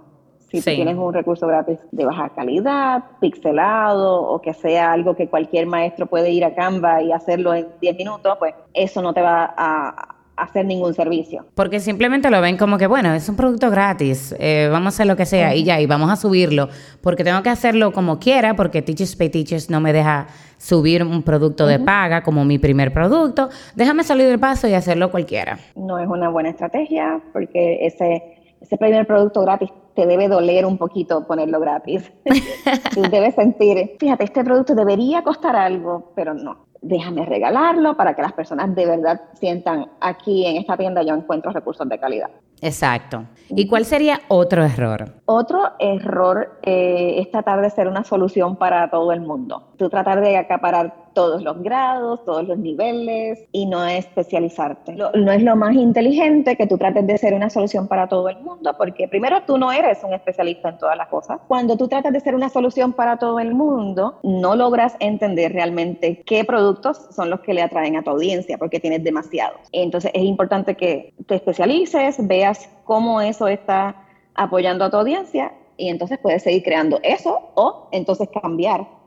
Si 0.50 0.60
tienes 0.62 0.96
un 0.96 1.14
recurso 1.14 1.46
gratis 1.46 1.78
de 1.92 2.04
baja 2.04 2.30
calidad, 2.30 3.04
pixelado 3.20 4.20
o 4.20 4.40
que 4.40 4.52
sea 4.52 4.92
algo 4.92 5.14
que 5.14 5.28
cualquier 5.28 5.66
maestro 5.66 6.06
puede 6.06 6.30
ir 6.32 6.44
a 6.44 6.56
Canva 6.56 7.02
y 7.02 7.12
hacerlo 7.12 7.54
en 7.54 7.68
10 7.80 7.96
minutos, 7.96 8.36
pues 8.38 8.54
eso 8.74 9.00
no 9.00 9.14
te 9.14 9.22
va 9.22 9.54
a, 9.56 10.16
hacer 10.42 10.64
ningún 10.64 10.94
servicio. 10.94 11.46
Porque 11.54 11.80
simplemente 11.80 12.30
lo 12.30 12.40
ven 12.40 12.56
como 12.56 12.78
que, 12.78 12.86
bueno, 12.86 13.12
es 13.14 13.28
un 13.28 13.36
producto 13.36 13.70
gratis, 13.70 14.34
eh, 14.38 14.68
vamos 14.70 14.86
a 14.86 14.96
hacer 14.96 15.06
lo 15.06 15.16
que 15.16 15.26
sea 15.26 15.54
y 15.54 15.64
ya, 15.64 15.80
y 15.80 15.86
vamos 15.86 16.10
a 16.10 16.16
subirlo, 16.16 16.68
porque 17.00 17.24
tengo 17.24 17.42
que 17.42 17.50
hacerlo 17.50 17.92
como 17.92 18.18
quiera, 18.18 18.54
porque 18.54 18.82
Teachers 18.82 19.16
Pay 19.16 19.30
Teachers 19.30 19.70
no 19.70 19.80
me 19.80 19.92
deja 19.92 20.28
subir 20.58 21.02
un 21.02 21.22
producto 21.22 21.66
de 21.66 21.78
paga 21.78 22.22
como 22.22 22.44
mi 22.44 22.58
primer 22.58 22.92
producto, 22.92 23.48
déjame 23.74 24.04
salir 24.04 24.26
del 24.26 24.38
paso 24.38 24.68
y 24.68 24.74
hacerlo 24.74 25.10
cualquiera. 25.10 25.58
No 25.74 25.98
es 25.98 26.08
una 26.08 26.28
buena 26.28 26.50
estrategia, 26.50 27.20
porque 27.32 27.86
ese, 27.86 28.56
ese 28.60 28.76
primer 28.76 29.06
producto 29.06 29.42
gratis 29.42 29.70
te 29.94 30.06
debe 30.06 30.28
doler 30.28 30.64
un 30.66 30.78
poquito 30.78 31.26
ponerlo 31.26 31.60
gratis. 31.60 32.10
Tú 32.94 33.02
debes 33.02 33.34
sentir, 33.34 33.96
fíjate, 33.98 34.24
este 34.24 34.44
producto 34.44 34.74
debería 34.74 35.22
costar 35.22 35.56
algo, 35.56 36.12
pero 36.14 36.34
no 36.34 36.69
déjame 36.82 37.26
regalarlo 37.26 37.96
para 37.96 38.14
que 38.14 38.22
las 38.22 38.32
personas 38.32 38.74
de 38.74 38.86
verdad 38.86 39.20
sientan 39.34 39.90
aquí 40.00 40.46
en 40.46 40.56
esta 40.56 40.76
tienda 40.76 41.02
yo 41.02 41.14
encuentro 41.14 41.52
recursos 41.52 41.88
de 41.88 41.98
calidad. 41.98 42.30
Exacto. 42.62 43.24
¿Y 43.48 43.66
cuál 43.66 43.84
sería 43.84 44.20
otro 44.28 44.64
error? 44.64 45.14
Otro 45.24 45.72
error 45.78 46.58
eh, 46.62 47.14
es 47.18 47.30
tratar 47.30 47.60
de 47.60 47.70
ser 47.70 47.88
una 47.88 48.04
solución 48.04 48.56
para 48.56 48.90
todo 48.90 49.12
el 49.12 49.20
mundo. 49.20 49.72
Tú 49.76 49.88
tratar 49.88 50.20
de 50.20 50.36
acaparar 50.36 50.99
todos 51.14 51.42
los 51.42 51.62
grados, 51.62 52.24
todos 52.24 52.46
los 52.46 52.58
niveles 52.58 53.44
y 53.52 53.66
no 53.66 53.84
especializarte. 53.84 54.94
no 54.94 55.32
es 55.32 55.42
lo 55.42 55.56
más 55.56 55.74
inteligente 55.74 56.56
que 56.56 56.66
tú 56.66 56.78
trates 56.78 57.06
de 57.06 57.18
ser 57.18 57.34
una 57.34 57.50
solución 57.50 57.88
para 57.88 58.08
todo 58.08 58.28
el 58.28 58.38
mundo, 58.40 58.74
porque 58.76 59.08
primero 59.08 59.42
tú 59.46 59.58
no 59.58 59.72
eres 59.72 60.02
un 60.04 60.12
especialista 60.12 60.70
en 60.70 60.78
todas 60.78 60.96
las 60.96 61.08
cosas. 61.08 61.40
Cuando 61.48 61.76
tú 61.76 61.88
tratas 61.88 62.12
de 62.12 62.20
ser 62.20 62.34
una 62.34 62.48
solución 62.48 62.92
para 62.92 63.18
todo 63.18 63.40
el 63.40 63.54
mundo, 63.54 64.18
no 64.22 64.56
logras 64.56 64.96
entender 65.00 65.52
realmente 65.52 66.22
qué 66.24 66.44
productos 66.44 67.08
son 67.10 67.30
los 67.30 67.40
que 67.40 67.54
le 67.54 67.62
atraen 67.62 67.96
a 67.96 68.02
tu 68.02 68.10
audiencia, 68.10 68.58
porque 68.58 68.80
tienes 68.80 69.04
demasiados. 69.04 69.60
Entonces 69.72 70.10
es 70.14 70.22
importante 70.22 70.76
que 70.76 71.14
te 71.26 71.36
especialices, 71.36 72.26
veas 72.26 72.68
cómo 72.84 73.20
eso 73.20 73.48
está 73.48 74.06
apoyando 74.34 74.84
a 74.84 74.90
tu 74.90 74.96
audiencia 74.96 75.52
y 75.76 75.88
entonces 75.88 76.18
puedes 76.18 76.42
seguir 76.42 76.62
creando 76.62 77.00
eso 77.02 77.50
o 77.54 77.88
entonces 77.92 78.28
cambiar 78.42 78.99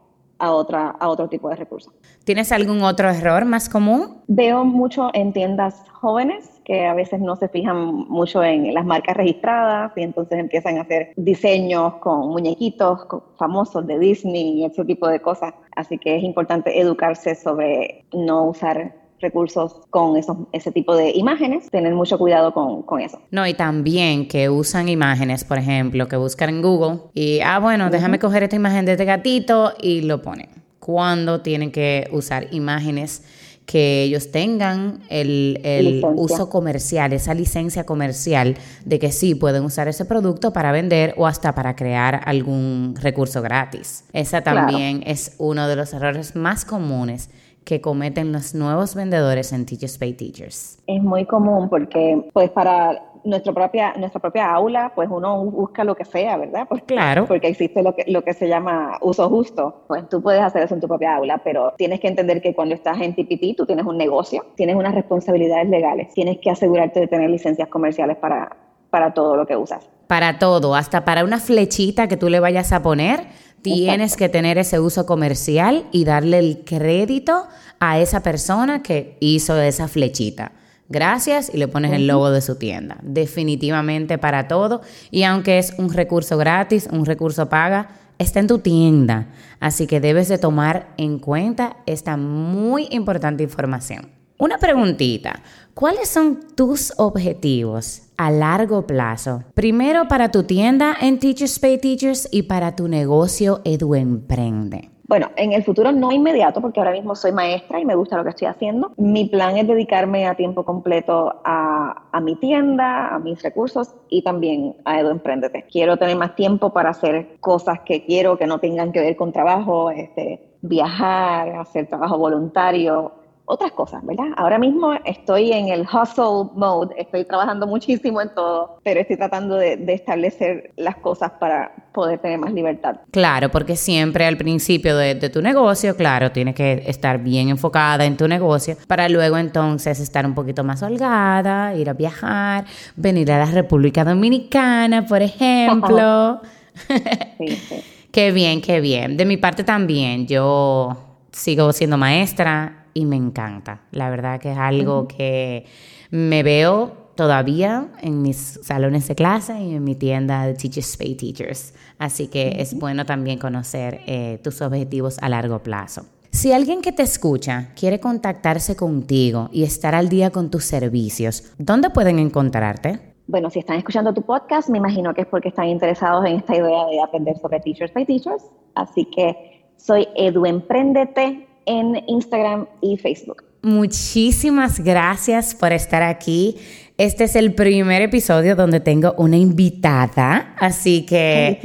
a, 0.43 0.51
otra, 0.51 0.89
a 0.89 1.07
otro 1.07 1.29
tipo 1.29 1.49
de 1.49 1.55
recursos. 1.55 1.93
¿Tienes 2.25 2.51
algún 2.51 2.81
otro 2.83 3.09
error 3.09 3.45
más 3.45 3.69
común? 3.69 4.21
Veo 4.27 4.65
mucho 4.65 5.09
en 5.13 5.31
tiendas 5.31 5.83
jóvenes 5.91 6.61
que 6.65 6.85
a 6.85 6.93
veces 6.93 7.21
no 7.21 7.35
se 7.37 7.47
fijan 7.47 7.77
mucho 8.09 8.43
en 8.43 8.73
las 8.73 8.85
marcas 8.85 9.15
registradas 9.15 9.93
y 9.95 10.01
entonces 10.01 10.39
empiezan 10.39 10.77
a 10.77 10.81
hacer 10.81 11.13
diseños 11.15 11.95
con 11.95 12.29
muñequitos 12.29 13.07
famosos 13.37 13.87
de 13.87 13.99
Disney 13.99 14.59
y 14.59 14.65
ese 14.65 14.83
tipo 14.83 15.07
de 15.07 15.21
cosas. 15.21 15.53
Así 15.75 15.97
que 15.97 16.17
es 16.17 16.23
importante 16.23 16.77
educarse 16.79 17.35
sobre 17.35 18.05
no 18.13 18.45
usar 18.45 19.02
recursos 19.23 19.77
con 19.89 20.15
esos, 20.17 20.37
ese 20.51 20.71
tipo 20.71 20.95
de 20.95 21.11
imágenes, 21.11 21.69
tener 21.71 21.95
mucho 21.95 22.19
cuidado 22.19 22.53
con, 22.53 22.83
con, 22.83 23.01
eso. 23.01 23.19
No, 23.31 23.47
y 23.47 23.55
también 23.55 24.27
que 24.27 24.49
usan 24.49 24.89
imágenes, 24.89 25.43
por 25.43 25.57
ejemplo, 25.57 26.07
que 26.07 26.17
buscan 26.17 26.49
en 26.49 26.61
Google 26.61 26.99
y, 27.15 27.39
ah, 27.39 27.57
bueno, 27.59 27.89
déjame 27.89 28.19
coger 28.19 28.43
esta 28.43 28.55
imagen 28.55 28.85
de 28.85 28.91
este 28.91 29.05
gatito 29.05 29.73
y 29.81 30.01
lo 30.01 30.21
ponen. 30.21 30.49
Cuando 30.79 31.41
tienen 31.41 31.71
que 31.71 32.07
usar 32.11 32.53
imágenes 32.53 33.23
que 33.65 34.03
ellos 34.03 34.31
tengan 34.31 34.99
el, 35.09 35.59
el 35.63 36.03
uso 36.15 36.49
comercial, 36.49 37.13
esa 37.13 37.33
licencia 37.33 37.85
comercial 37.85 38.57
de 38.83 38.99
que 38.99 39.11
sí 39.11 39.35
pueden 39.35 39.63
usar 39.63 39.87
ese 39.87 40.05
producto 40.05 40.51
para 40.51 40.71
vender 40.71 41.13
o 41.17 41.27
hasta 41.27 41.55
para 41.55 41.75
crear 41.75 42.21
algún 42.25 42.95
recurso 42.99 43.41
gratis. 43.41 44.03
Esa 44.13 44.41
también 44.41 45.03
es 45.05 45.35
uno 45.37 45.67
de 45.67 45.75
los 45.75 45.93
errores 45.93 46.35
más 46.35 46.65
comunes 46.65 47.29
que 47.65 47.81
cometen 47.81 48.31
los 48.31 48.53
nuevos 48.53 48.95
vendedores 48.95 49.53
en 49.53 49.65
Teachers 49.65 49.97
Pay 49.97 50.13
Teachers? 50.13 50.79
Es 50.87 51.01
muy 51.01 51.25
común 51.25 51.69
porque 51.69 52.29
pues 52.33 52.49
para 52.49 53.01
nuestra 53.23 53.53
propia, 53.53 53.93
nuestra 53.97 54.19
propia 54.19 54.51
aula, 54.51 54.91
pues 54.95 55.09
uno 55.09 55.43
busca 55.45 55.83
lo 55.83 55.95
que 55.95 56.05
sea, 56.05 56.37
¿verdad? 56.37 56.65
Pues, 56.67 56.83
claro. 56.83 57.25
Porque 57.25 57.47
existe 57.47 57.81
lo 57.81 57.95
que, 57.95 58.05
lo 58.07 58.23
que 58.23 58.33
se 58.33 58.47
llama 58.47 58.97
uso 59.01 59.29
justo. 59.29 59.83
Pues 59.87 60.07
tú 60.09 60.21
puedes 60.21 60.41
hacer 60.41 60.63
eso 60.63 60.75
en 60.75 60.81
tu 60.81 60.87
propia 60.87 61.15
aula, 61.15 61.39
pero 61.43 61.73
tienes 61.77 61.99
que 61.99 62.07
entender 62.07 62.41
que 62.41 62.53
cuando 62.53 62.75
estás 62.75 62.99
en 63.01 63.15
TPT, 63.15 63.55
tú 63.57 63.65
tienes 63.65 63.85
un 63.85 63.97
negocio, 63.97 64.45
tienes 64.55 64.75
unas 64.75 64.93
responsabilidades 64.93 65.69
legales, 65.69 66.13
tienes 66.13 66.39
que 66.39 66.49
asegurarte 66.49 66.99
de 66.99 67.07
tener 67.07 67.29
licencias 67.29 67.67
comerciales 67.69 68.17
para, 68.17 68.55
para 68.89 69.13
todo 69.13 69.35
lo 69.35 69.45
que 69.45 69.55
usas. 69.55 69.89
Para 70.07 70.37
todo, 70.37 70.75
hasta 70.75 71.05
para 71.05 71.23
una 71.23 71.39
flechita 71.39 72.07
que 72.07 72.17
tú 72.17 72.29
le 72.29 72.39
vayas 72.39 72.73
a 72.73 72.83
poner, 72.83 73.21
Tienes 73.63 74.17
que 74.17 74.29
tener 74.29 74.57
ese 74.57 74.79
uso 74.79 75.05
comercial 75.05 75.85
y 75.91 76.03
darle 76.03 76.39
el 76.39 76.63
crédito 76.65 77.47
a 77.79 77.99
esa 77.99 78.21
persona 78.21 78.83
que 78.83 79.17
hizo 79.19 79.59
esa 79.59 79.87
flechita. 79.87 80.51
Gracias 80.89 81.49
y 81.53 81.57
le 81.57 81.67
pones 81.67 81.93
el 81.93 82.07
logo 82.07 82.29
de 82.29 82.41
su 82.41 82.55
tienda. 82.57 82.97
Definitivamente 83.01 84.17
para 84.17 84.47
todo. 84.47 84.81
Y 85.11 85.23
aunque 85.23 85.57
es 85.57 85.73
un 85.77 85.91
recurso 85.91 86.37
gratis, 86.37 86.87
un 86.91 87.05
recurso 87.05 87.49
paga, 87.49 87.89
está 88.19 88.39
en 88.39 88.47
tu 88.47 88.59
tienda. 88.59 89.27
Así 89.59 89.87
que 89.87 89.99
debes 89.99 90.27
de 90.27 90.37
tomar 90.37 90.93
en 90.97 91.19
cuenta 91.19 91.77
esta 91.85 92.17
muy 92.17 92.87
importante 92.91 93.43
información. 93.43 94.11
Una 94.37 94.57
preguntita. 94.57 95.41
¿Cuáles 95.73 96.09
son 96.09 96.39
tus 96.55 96.93
objetivos 96.97 98.03
a 98.17 98.31
largo 98.31 98.87
plazo? 98.87 99.43
Primero 99.53 100.07
para 100.07 100.31
tu 100.31 100.43
tienda 100.43 100.95
en 100.99 101.19
Teachers 101.19 101.59
Pay 101.59 101.77
Teachers 101.79 102.29
y 102.31 102.43
para 102.43 102.75
tu 102.75 102.87
negocio 102.87 103.61
Edu 103.63 103.95
Emprende. 103.95 104.89
Bueno, 105.05 105.29
en 105.35 105.51
el 105.51 105.63
futuro 105.63 105.91
no 105.91 106.11
inmediato, 106.11 106.61
porque 106.61 106.79
ahora 106.79 106.93
mismo 106.93 107.13
soy 107.13 107.33
maestra 107.33 107.79
y 107.79 107.85
me 107.85 107.93
gusta 107.93 108.17
lo 108.17 108.23
que 108.23 108.29
estoy 108.29 108.47
haciendo. 108.47 108.93
Mi 108.97 109.25
plan 109.25 109.57
es 109.57 109.67
dedicarme 109.67 110.25
a 110.27 110.35
tiempo 110.35 110.63
completo 110.63 111.41
a, 111.43 112.07
a 112.11 112.21
mi 112.21 112.35
tienda, 112.35 113.13
a 113.13 113.19
mis 113.19 113.43
recursos 113.43 113.93
y 114.09 114.23
también 114.23 114.75
a 114.85 114.99
Edu 114.99 115.09
Emprendete. 115.09 115.65
Quiero 115.69 115.97
tener 115.97 116.17
más 116.17 116.35
tiempo 116.35 116.71
para 116.71 116.91
hacer 116.91 117.37
cosas 117.41 117.81
que 117.81 118.05
quiero 118.05 118.37
que 118.37 118.47
no 118.47 118.59
tengan 118.59 118.91
que 118.91 119.01
ver 119.01 119.15
con 119.17 119.33
trabajo, 119.33 119.91
este, 119.91 120.57
viajar, 120.61 121.49
hacer 121.57 121.87
trabajo 121.87 122.17
voluntario, 122.17 123.11
otras 123.45 123.71
cosas, 123.73 124.05
¿verdad? 124.05 124.27
Ahora 124.37 124.57
mismo 124.57 124.93
estoy 125.05 125.51
en 125.51 125.67
el 125.67 125.81
hustle 125.81 126.49
mode, 126.55 126.95
estoy 126.97 127.25
trabajando 127.25 127.67
muchísimo 127.67 128.21
en 128.21 128.33
todo, 128.33 128.79
pero 128.83 129.01
estoy 129.01 129.17
tratando 129.17 129.55
de, 129.55 129.83
establecer 129.93 130.71
las 130.77 130.95
cosas 130.97 131.31
para 131.39 131.71
poder 131.93 132.19
tener 132.19 132.39
más 132.39 132.53
libertad. 132.53 132.97
Claro, 133.11 133.49
porque 133.49 133.75
siempre 133.75 134.25
al 134.25 134.37
principio 134.37 134.97
de, 134.97 135.15
tu 135.29 135.41
negocio, 135.41 135.95
claro, 135.95 136.31
tienes 136.31 136.55
que 136.55 136.83
estar 136.87 137.19
bien 137.19 137.49
enfocada 137.49 138.05
en 138.05 138.17
tu 138.17 138.27
negocio 138.27 138.75
para 138.87 139.09
luego 139.09 139.37
entonces 139.37 139.99
estar 139.99 140.25
un 140.25 140.33
poquito 140.33 140.63
más 140.63 140.81
holgada, 140.81 141.75
ir 141.75 141.89
a 141.89 141.93
viajar, 141.93 142.65
venir 142.95 143.31
a 143.31 143.39
la 143.39 143.45
República 143.45 144.03
Dominicana, 144.03 145.05
por 145.05 145.21
ejemplo. 145.21 146.41
sí, 147.37 147.47
sí. 147.69 147.83
Qué 148.11 148.31
bien, 148.31 148.61
qué 148.61 148.79
bien. 148.79 149.17
De 149.17 149.25
mi 149.25 149.37
parte 149.37 149.63
también, 149.63 150.27
yo 150.27 150.95
sigo 151.31 151.73
siendo 151.73 151.97
maestra 151.97 152.82
y 152.93 153.05
me 153.05 153.15
encanta. 153.15 153.81
La 153.91 154.09
verdad 154.09 154.39
que 154.39 154.51
es 154.51 154.57
algo 154.57 155.07
que 155.07 155.65
me 156.11 156.43
veo 156.43 157.11
todavía 157.15 157.89
en 158.01 158.21
mis 158.21 158.59
salones 158.63 159.07
de 159.07 159.15
clase 159.15 159.59
y 159.61 159.75
en 159.75 159.83
mi 159.83 159.95
tienda 159.95 160.45
de 160.45 160.53
Teachers 160.53 160.97
Pay 160.97 161.15
Teachers. 161.15 161.73
Así 161.97 162.27
que 162.27 162.55
es 162.59 162.73
bueno 162.73 163.05
también 163.05 163.39
conocer 163.39 164.01
eh, 164.05 164.39
tus 164.43 164.61
objetivos 164.61 165.17
a 165.21 165.29
largo 165.29 165.59
plazo. 165.59 166.05
Si 166.31 166.51
alguien 166.51 166.81
que 166.81 166.91
te 166.91 167.03
escucha 167.03 167.69
quiere 167.75 167.99
contactarse 167.99 168.75
contigo 168.75 169.49
y 169.51 169.63
estar 169.63 169.93
al 169.93 170.09
día 170.09 170.31
con 170.31 170.49
tus 170.49 170.63
servicios, 170.63 171.53
¿dónde 171.59 171.91
pueden 171.91 172.17
encontrarte? 172.17 173.13
bueno, 173.27 173.49
si 173.49 173.59
están 173.59 173.77
escuchando 173.77 174.13
tu 174.13 174.21
podcast, 174.21 174.69
me 174.69 174.77
imagino 174.77 175.13
que 175.13 175.21
es 175.21 175.27
porque 175.27 175.49
están 175.49 175.67
interesados 175.67 176.25
en 176.25 176.35
esta 176.37 176.55
idea 176.55 176.85
de 176.87 177.01
aprender 177.01 177.37
sobre 177.37 177.59
Teachers 177.59 177.93
by 177.93 178.05
Teachers. 178.05 178.43
Así 178.75 179.05
que 179.05 179.65
soy 179.77 180.07
Edu 180.15 180.45
Emprendete 180.45 181.47
en 181.65 182.03
Instagram 182.07 182.67
y 182.81 182.97
Facebook. 182.97 183.43
Muchísimas 183.61 184.79
gracias 184.79 185.55
por 185.55 185.71
estar 185.71 186.03
aquí. 186.03 186.57
Este 186.97 187.23
es 187.23 187.35
el 187.35 187.53
primer 187.53 188.01
episodio 188.01 188.55
donde 188.55 188.79
tengo 188.79 189.13
una 189.17 189.37
invitada, 189.37 190.53
así 190.59 191.05
que... 191.05 191.59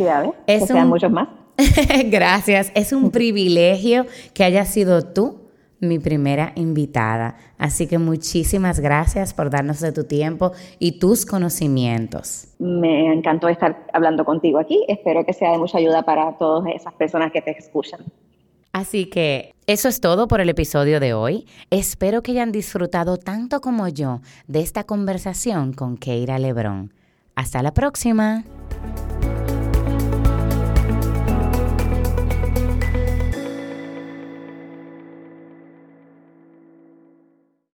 Es 0.46 0.62
que 0.62 0.66
sean 0.66 0.88
muchos 0.88 1.10
más. 1.10 1.28
gracias, 2.06 2.70
es 2.74 2.92
un 2.92 3.10
privilegio 3.10 4.06
que 4.32 4.44
hayas 4.44 4.68
sido 4.68 5.02
tú 5.02 5.48
mi 5.80 5.98
primera 5.98 6.52
invitada. 6.54 7.36
Así 7.56 7.86
que 7.86 7.98
muchísimas 7.98 8.80
gracias 8.80 9.34
por 9.34 9.50
darnos 9.50 9.80
de 9.80 9.92
tu 9.92 10.04
tiempo 10.04 10.52
y 10.78 10.98
tus 10.98 11.26
conocimientos. 11.26 12.48
Me 12.58 13.12
encantó 13.12 13.48
estar 13.48 13.86
hablando 13.92 14.24
contigo 14.24 14.58
aquí. 14.58 14.84
Espero 14.88 15.24
que 15.24 15.32
sea 15.32 15.52
de 15.52 15.58
mucha 15.58 15.78
ayuda 15.78 16.02
para 16.02 16.36
todas 16.36 16.74
esas 16.74 16.94
personas 16.94 17.32
que 17.32 17.42
te 17.42 17.50
escuchan. 17.52 18.00
Así 18.72 19.06
que 19.06 19.54
eso 19.66 19.88
es 19.88 20.00
todo 20.00 20.28
por 20.28 20.40
el 20.40 20.48
episodio 20.48 21.00
de 21.00 21.14
hoy. 21.14 21.46
Espero 21.70 22.22
que 22.22 22.32
hayan 22.32 22.52
disfrutado 22.52 23.16
tanto 23.16 23.60
como 23.60 23.88
yo 23.88 24.20
de 24.46 24.60
esta 24.60 24.84
conversación 24.84 25.72
con 25.72 25.96
Keira 25.96 26.38
Lebrón. 26.38 26.92
Hasta 27.34 27.62
la 27.62 27.72
próxima. 27.72 28.44